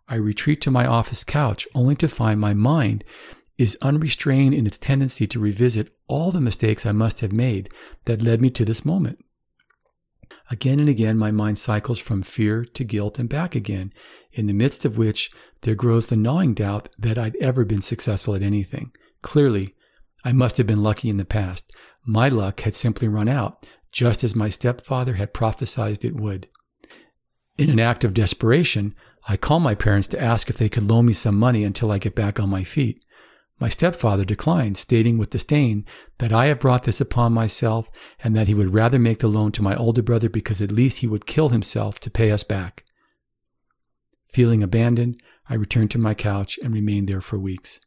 I 0.09 0.17
retreat 0.17 0.61
to 0.63 0.71
my 0.71 0.87
office 0.87 1.25
couch 1.25 1.67
only 1.75 1.95
to 1.97 2.09
find 2.09 2.41
my 2.41 2.55
mind 2.55 3.05
is 3.57 3.79
unrestrained 3.83 4.55
in 4.55 4.67
its 4.67 4.79
tendency 4.79 5.27
to 5.27 5.39
revisit 5.39 5.95
all 6.07 6.31
the 6.31 6.41
mistakes 6.41 6.85
I 6.85 6.93
must 6.93 7.21
have 7.21 7.33
made 7.33 7.71
that 8.05 8.23
led 8.23 8.41
me 8.41 8.51
to 8.51 8.65
this 8.65 8.85
moment. 8.85 9.25
Again 10.51 10.81
and 10.81 10.89
again, 10.89 11.19
my 11.19 11.31
mind 11.31 11.59
cycles 11.59 11.99
from 11.99 12.23
fear 12.23 12.65
to 12.65 12.85
guilt 12.85 13.19
and 13.19 13.29
back 13.29 13.55
again, 13.55 13.93
in 14.33 14.47
the 14.47 14.53
midst 14.53 14.85
of 14.85 14.97
which 14.97 15.31
there 15.63 15.75
grows 15.75 16.07
the 16.07 16.17
gnawing 16.17 16.55
doubt 16.55 16.89
that 16.99 17.19
I'd 17.19 17.37
ever 17.37 17.65
been 17.65 17.83
successful 17.83 18.35
at 18.35 18.43
anything. 18.43 18.93
Clearly, 19.23 19.75
I 20.25 20.33
must 20.33 20.57
have 20.57 20.67
been 20.67 20.83
lucky 20.83 21.09
in 21.09 21.17
the 21.17 21.25
past. 21.25 21.71
My 22.05 22.29
luck 22.29 22.61
had 22.61 22.75
simply 22.75 23.09
run 23.09 23.29
out, 23.29 23.67
just 23.93 24.25
as 24.25 24.35
my 24.35 24.49
stepfather 24.49 25.15
had 25.15 25.35
prophesied 25.35 26.05
it 26.05 26.17
would. 26.17 26.49
In 27.57 27.71
an 27.71 27.79
act 27.79 28.05
of 28.05 28.15
desperation, 28.15 28.95
I 29.29 29.37
call 29.37 29.61
my 29.61 29.75
parents 29.75 30.09
to 30.09 30.21
ask 30.21 30.51
if 30.51 30.59
they 30.59 30.69
could 30.69 30.89
loan 30.89 31.07
me 31.07 31.13
some 31.13 31.39
money 31.39 31.65
until 31.65 31.91
I 31.91 31.99
get 31.99 32.15
back 32.15 32.41
on 32.41 32.51
my 32.51 32.65
feet. 32.65 33.05
My 33.61 33.69
stepfather 33.69 34.25
declined, 34.25 34.77
stating 34.77 35.17
with 35.17 35.31
disdain 35.31 35.87
that 36.19 36.33
I 36.33 36.47
have 36.47 36.61
brought 36.61 36.83
this 36.83 37.01
upon 37.01 37.33
myself 37.33 37.89
and 38.23 38.35
that 38.35 38.49
he 38.49 38.55
would 38.55 38.75
rather 38.75 38.99
make 38.99 39.21
the 39.21 39.29
loan 39.29 39.53
to 39.53 39.63
my 39.63 39.77
older 39.77 40.03
brother 40.03 40.29
because 40.29 40.61
at 40.61 40.73
least 40.73 40.99
he 40.99 41.07
would 41.07 41.27
kill 41.27 41.51
himself 41.51 42.01
to 42.01 42.11
pay 42.11 42.31
us 42.31 42.43
back. 42.43 42.85
Feeling 44.27 44.63
abandoned, 44.63 45.21
I 45.49 45.55
returned 45.55 45.93
to 45.93 45.99
my 45.99 46.15
couch 46.15 46.59
and 46.63 46.75
remained 46.75 47.09
there 47.09 47.21
for 47.21 47.39
weeks. 47.39 47.79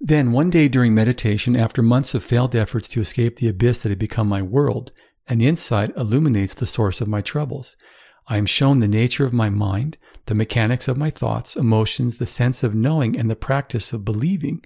Then, 0.00 0.32
one 0.32 0.50
day 0.50 0.68
during 0.68 0.94
meditation, 0.94 1.56
after 1.56 1.82
months 1.82 2.14
of 2.14 2.22
failed 2.22 2.54
efforts 2.54 2.88
to 2.90 3.00
escape 3.00 3.36
the 3.36 3.48
abyss 3.48 3.80
that 3.80 3.88
had 3.88 3.98
become 3.98 4.28
my 4.28 4.42
world, 4.42 4.92
an 5.26 5.40
insight 5.40 5.96
illuminates 5.96 6.54
the 6.54 6.66
source 6.66 7.00
of 7.00 7.08
my 7.08 7.22
troubles. 7.22 7.76
I 8.26 8.38
am 8.38 8.46
shown 8.46 8.80
the 8.80 8.88
nature 8.88 9.26
of 9.26 9.32
my 9.32 9.50
mind, 9.50 9.98
the 10.26 10.34
mechanics 10.34 10.88
of 10.88 10.96
my 10.96 11.10
thoughts, 11.10 11.56
emotions, 11.56 12.18
the 12.18 12.26
sense 12.26 12.62
of 12.62 12.74
knowing, 12.74 13.18
and 13.18 13.30
the 13.30 13.36
practice 13.36 13.92
of 13.92 14.04
believing 14.04 14.64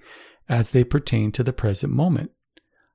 as 0.48 0.70
they 0.70 0.84
pertain 0.84 1.32
to 1.32 1.42
the 1.42 1.52
present 1.52 1.92
moment. 1.92 2.30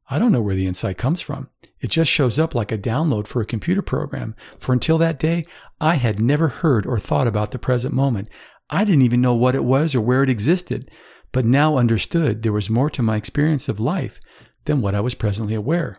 I 0.09 0.19
don't 0.19 0.31
know 0.31 0.41
where 0.41 0.55
the 0.55 0.67
insight 0.67 0.97
comes 0.97 1.21
from. 1.21 1.49
It 1.79 1.89
just 1.89 2.11
shows 2.11 2.39
up 2.39 2.55
like 2.55 2.71
a 2.71 2.77
download 2.77 3.27
for 3.27 3.41
a 3.41 3.45
computer 3.45 3.81
program. 3.81 4.35
For 4.57 4.73
until 4.73 4.97
that 4.97 5.19
day, 5.19 5.43
I 5.79 5.95
had 5.95 6.21
never 6.21 6.47
heard 6.47 6.85
or 6.85 6.99
thought 6.99 7.27
about 7.27 7.51
the 7.51 7.59
present 7.59 7.93
moment. 7.93 8.29
I 8.69 8.85
didn't 8.85 9.03
even 9.03 9.21
know 9.21 9.33
what 9.33 9.55
it 9.55 9.63
was 9.63 9.93
or 9.93 10.01
where 10.01 10.23
it 10.23 10.29
existed 10.29 10.89
but 11.33 11.45
now 11.45 11.77
understood 11.77 12.43
there 12.43 12.53
was 12.53 12.69
more 12.69 12.89
to 12.91 13.01
my 13.01 13.17
experience 13.17 13.67
of 13.67 13.81
life 13.81 14.21
than 14.63 14.79
what 14.79 14.95
I 14.95 15.01
was 15.01 15.15
presently 15.15 15.55
aware. 15.55 15.95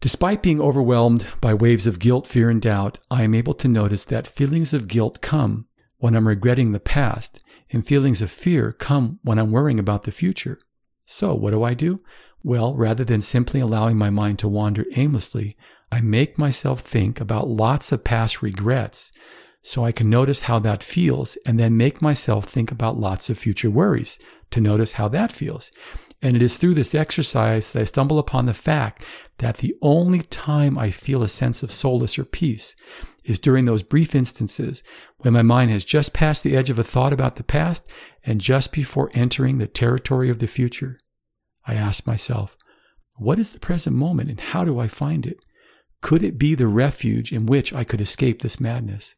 Despite 0.00 0.42
being 0.42 0.60
overwhelmed 0.60 1.26
by 1.40 1.54
waves 1.54 1.86
of 1.86 1.98
guilt, 1.98 2.28
fear, 2.28 2.50
and 2.50 2.62
doubt, 2.62 2.98
I 3.10 3.24
am 3.24 3.34
able 3.34 3.54
to 3.54 3.66
notice 3.66 4.04
that 4.04 4.28
feelings 4.28 4.72
of 4.72 4.86
guilt 4.86 5.20
come 5.20 5.66
when 5.98 6.14
I'm 6.14 6.28
regretting 6.28 6.70
the 6.70 6.78
past, 6.78 7.42
and 7.70 7.84
feelings 7.84 8.22
of 8.22 8.30
fear 8.30 8.72
come 8.72 9.18
when 9.22 9.40
I'm 9.40 9.50
worrying 9.50 9.80
about 9.80 10.04
the 10.04 10.12
future. 10.12 10.58
So, 11.04 11.34
what 11.34 11.50
do 11.50 11.64
I 11.64 11.74
do? 11.74 12.00
Well, 12.44 12.76
rather 12.76 13.02
than 13.02 13.22
simply 13.22 13.58
allowing 13.58 13.98
my 13.98 14.08
mind 14.08 14.38
to 14.38 14.48
wander 14.48 14.84
aimlessly, 14.94 15.56
I 15.90 16.00
make 16.00 16.38
myself 16.38 16.80
think 16.80 17.20
about 17.20 17.48
lots 17.48 17.90
of 17.90 18.04
past 18.04 18.40
regrets 18.40 19.10
so 19.62 19.84
I 19.84 19.90
can 19.90 20.08
notice 20.08 20.42
how 20.42 20.60
that 20.60 20.84
feels 20.84 21.36
and 21.44 21.58
then 21.58 21.76
make 21.76 22.00
myself 22.00 22.44
think 22.44 22.70
about 22.70 22.96
lots 22.96 23.28
of 23.28 23.38
future 23.38 23.70
worries 23.70 24.18
to 24.52 24.60
notice 24.60 24.92
how 24.92 25.08
that 25.08 25.32
feels. 25.32 25.70
And 26.22 26.36
it 26.36 26.42
is 26.42 26.56
through 26.56 26.74
this 26.74 26.94
exercise 26.94 27.72
that 27.72 27.80
I 27.80 27.84
stumble 27.84 28.18
upon 28.18 28.46
the 28.46 28.54
fact 28.54 29.04
that 29.38 29.58
the 29.58 29.74
only 29.82 30.22
time 30.22 30.78
I 30.78 30.90
feel 30.90 31.22
a 31.22 31.28
sense 31.28 31.62
of 31.62 31.72
solace 31.72 32.18
or 32.18 32.24
peace 32.24 32.74
is 33.24 33.38
during 33.38 33.64
those 33.64 33.82
brief 33.82 34.14
instances 34.14 34.82
when 35.18 35.34
my 35.34 35.42
mind 35.42 35.70
has 35.70 35.84
just 35.84 36.12
passed 36.12 36.42
the 36.42 36.56
edge 36.56 36.70
of 36.70 36.78
a 36.78 36.84
thought 36.84 37.12
about 37.12 37.36
the 37.36 37.44
past 37.44 37.92
and 38.24 38.40
just 38.40 38.72
before 38.72 39.10
entering 39.14 39.58
the 39.58 39.66
territory 39.66 40.30
of 40.30 40.38
the 40.38 40.46
future. 40.46 40.98
I 41.66 41.74
ask 41.74 42.06
myself, 42.06 42.56
what 43.14 43.38
is 43.38 43.52
the 43.52 43.60
present 43.60 43.94
moment 43.94 44.30
and 44.30 44.40
how 44.40 44.64
do 44.64 44.78
I 44.78 44.88
find 44.88 45.26
it? 45.26 45.44
Could 46.00 46.22
it 46.22 46.38
be 46.38 46.54
the 46.54 46.68
refuge 46.68 47.32
in 47.32 47.46
which 47.46 47.72
I 47.72 47.84
could 47.84 48.00
escape 48.00 48.42
this 48.42 48.60
madness? 48.60 49.14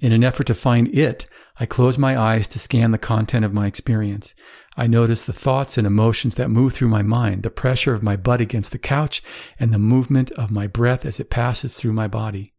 In 0.00 0.12
an 0.12 0.24
effort 0.24 0.48
to 0.48 0.54
find 0.54 0.92
it, 0.94 1.24
I 1.60 1.66
close 1.66 1.96
my 1.96 2.18
eyes 2.18 2.48
to 2.48 2.58
scan 2.58 2.90
the 2.90 2.98
content 2.98 3.44
of 3.44 3.54
my 3.54 3.66
experience. 3.66 4.34
I 4.76 4.86
notice 4.86 5.26
the 5.26 5.32
thoughts 5.32 5.76
and 5.76 5.86
emotions 5.86 6.36
that 6.36 6.50
move 6.50 6.72
through 6.72 6.88
my 6.88 7.02
mind, 7.02 7.42
the 7.42 7.50
pressure 7.50 7.94
of 7.94 8.02
my 8.02 8.16
butt 8.16 8.40
against 8.40 8.72
the 8.72 8.78
couch, 8.78 9.22
and 9.60 9.72
the 9.72 9.78
movement 9.78 10.30
of 10.32 10.50
my 10.50 10.66
breath 10.66 11.04
as 11.04 11.20
it 11.20 11.30
passes 11.30 11.76
through 11.76 11.92
my 11.92 12.08
body. 12.08 12.54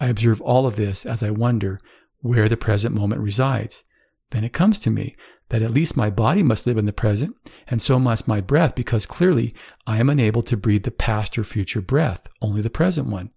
I 0.00 0.08
observe 0.08 0.40
all 0.40 0.66
of 0.66 0.76
this 0.76 1.06
as 1.06 1.22
I 1.22 1.30
wonder 1.30 1.78
where 2.18 2.48
the 2.48 2.56
present 2.56 2.94
moment 2.94 3.20
resides. 3.20 3.84
Then 4.30 4.42
it 4.42 4.52
comes 4.52 4.78
to 4.80 4.90
me 4.90 5.14
that 5.50 5.62
at 5.62 5.70
least 5.70 5.96
my 5.96 6.10
body 6.10 6.42
must 6.42 6.66
live 6.66 6.78
in 6.78 6.86
the 6.86 6.92
present, 6.92 7.36
and 7.68 7.80
so 7.80 7.98
must 7.98 8.26
my 8.26 8.40
breath, 8.40 8.74
because 8.74 9.06
clearly 9.06 9.52
I 9.86 9.98
am 9.98 10.10
unable 10.10 10.42
to 10.42 10.56
breathe 10.56 10.82
the 10.82 10.90
past 10.90 11.38
or 11.38 11.44
future 11.44 11.82
breath, 11.82 12.26
only 12.42 12.62
the 12.62 12.70
present 12.70 13.08
one. 13.08 13.30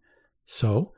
So 0.46 0.94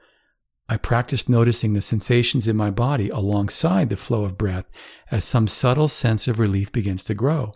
I 0.72 0.78
practiced 0.78 1.28
noticing 1.28 1.74
the 1.74 1.82
sensations 1.82 2.48
in 2.48 2.56
my 2.56 2.70
body 2.70 3.10
alongside 3.10 3.90
the 3.90 3.98
flow 3.98 4.24
of 4.24 4.38
breath 4.38 4.66
as 5.10 5.26
some 5.26 5.48
subtle 5.48 5.88
sense 5.88 6.28
of 6.28 6.38
relief 6.38 6.72
begins 6.72 7.04
to 7.06 7.16
grow. 7.16 7.54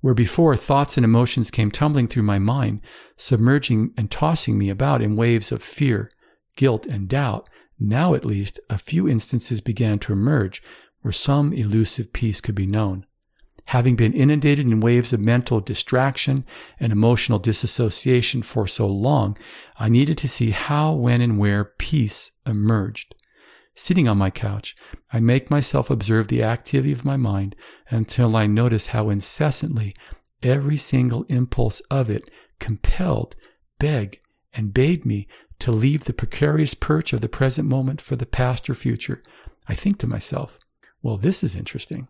Where 0.00 0.14
before 0.14 0.56
thoughts 0.56 0.96
and 0.96 1.04
emotions 1.04 1.50
came 1.50 1.70
tumbling 1.70 2.08
through 2.08 2.22
my 2.22 2.38
mind, 2.38 2.80
submerging 3.18 3.92
and 3.98 4.10
tossing 4.10 4.56
me 4.56 4.70
about 4.70 5.02
in 5.02 5.16
waves 5.16 5.52
of 5.52 5.62
fear, 5.62 6.08
guilt, 6.56 6.86
and 6.86 7.08
doubt, 7.08 7.50
now 7.78 8.14
at 8.14 8.24
least 8.24 8.58
a 8.70 8.78
few 8.78 9.06
instances 9.06 9.60
began 9.60 9.98
to 9.98 10.14
emerge 10.14 10.62
where 11.02 11.12
some 11.12 11.52
elusive 11.52 12.14
peace 12.14 12.40
could 12.40 12.54
be 12.54 12.66
known. 12.66 13.04
Having 13.66 13.96
been 13.96 14.12
inundated 14.12 14.66
in 14.66 14.80
waves 14.80 15.12
of 15.12 15.24
mental 15.24 15.60
distraction 15.60 16.44
and 16.78 16.92
emotional 16.92 17.38
disassociation 17.38 18.42
for 18.42 18.66
so 18.66 18.86
long, 18.86 19.36
I 19.78 19.88
needed 19.88 20.16
to 20.18 20.28
see 20.28 20.50
how, 20.50 20.94
when, 20.94 21.20
and 21.20 21.38
where 21.38 21.64
peace 21.64 22.30
emerged. 22.46 23.14
Sitting 23.74 24.08
on 24.08 24.18
my 24.18 24.30
couch, 24.30 24.74
I 25.12 25.20
make 25.20 25.50
myself 25.50 25.90
observe 25.90 26.28
the 26.28 26.42
activity 26.42 26.92
of 26.92 27.04
my 27.04 27.16
mind 27.16 27.56
until 27.90 28.36
I 28.36 28.46
notice 28.46 28.88
how 28.88 29.10
incessantly 29.10 29.94
every 30.42 30.76
single 30.76 31.24
impulse 31.24 31.80
of 31.90 32.08
it 32.08 32.30
compelled, 32.58 33.36
begged, 33.78 34.18
and 34.54 34.72
bade 34.72 35.04
me 35.04 35.26
to 35.58 35.72
leave 35.72 36.04
the 36.04 36.12
precarious 36.12 36.74
perch 36.74 37.12
of 37.12 37.20
the 37.20 37.28
present 37.28 37.68
moment 37.68 38.00
for 38.00 38.16
the 38.16 38.26
past 38.26 38.70
or 38.70 38.74
future. 38.74 39.22
I 39.68 39.74
think 39.74 39.98
to 39.98 40.06
myself, 40.06 40.58
well, 41.02 41.16
this 41.16 41.42
is 41.42 41.56
interesting. 41.56 42.08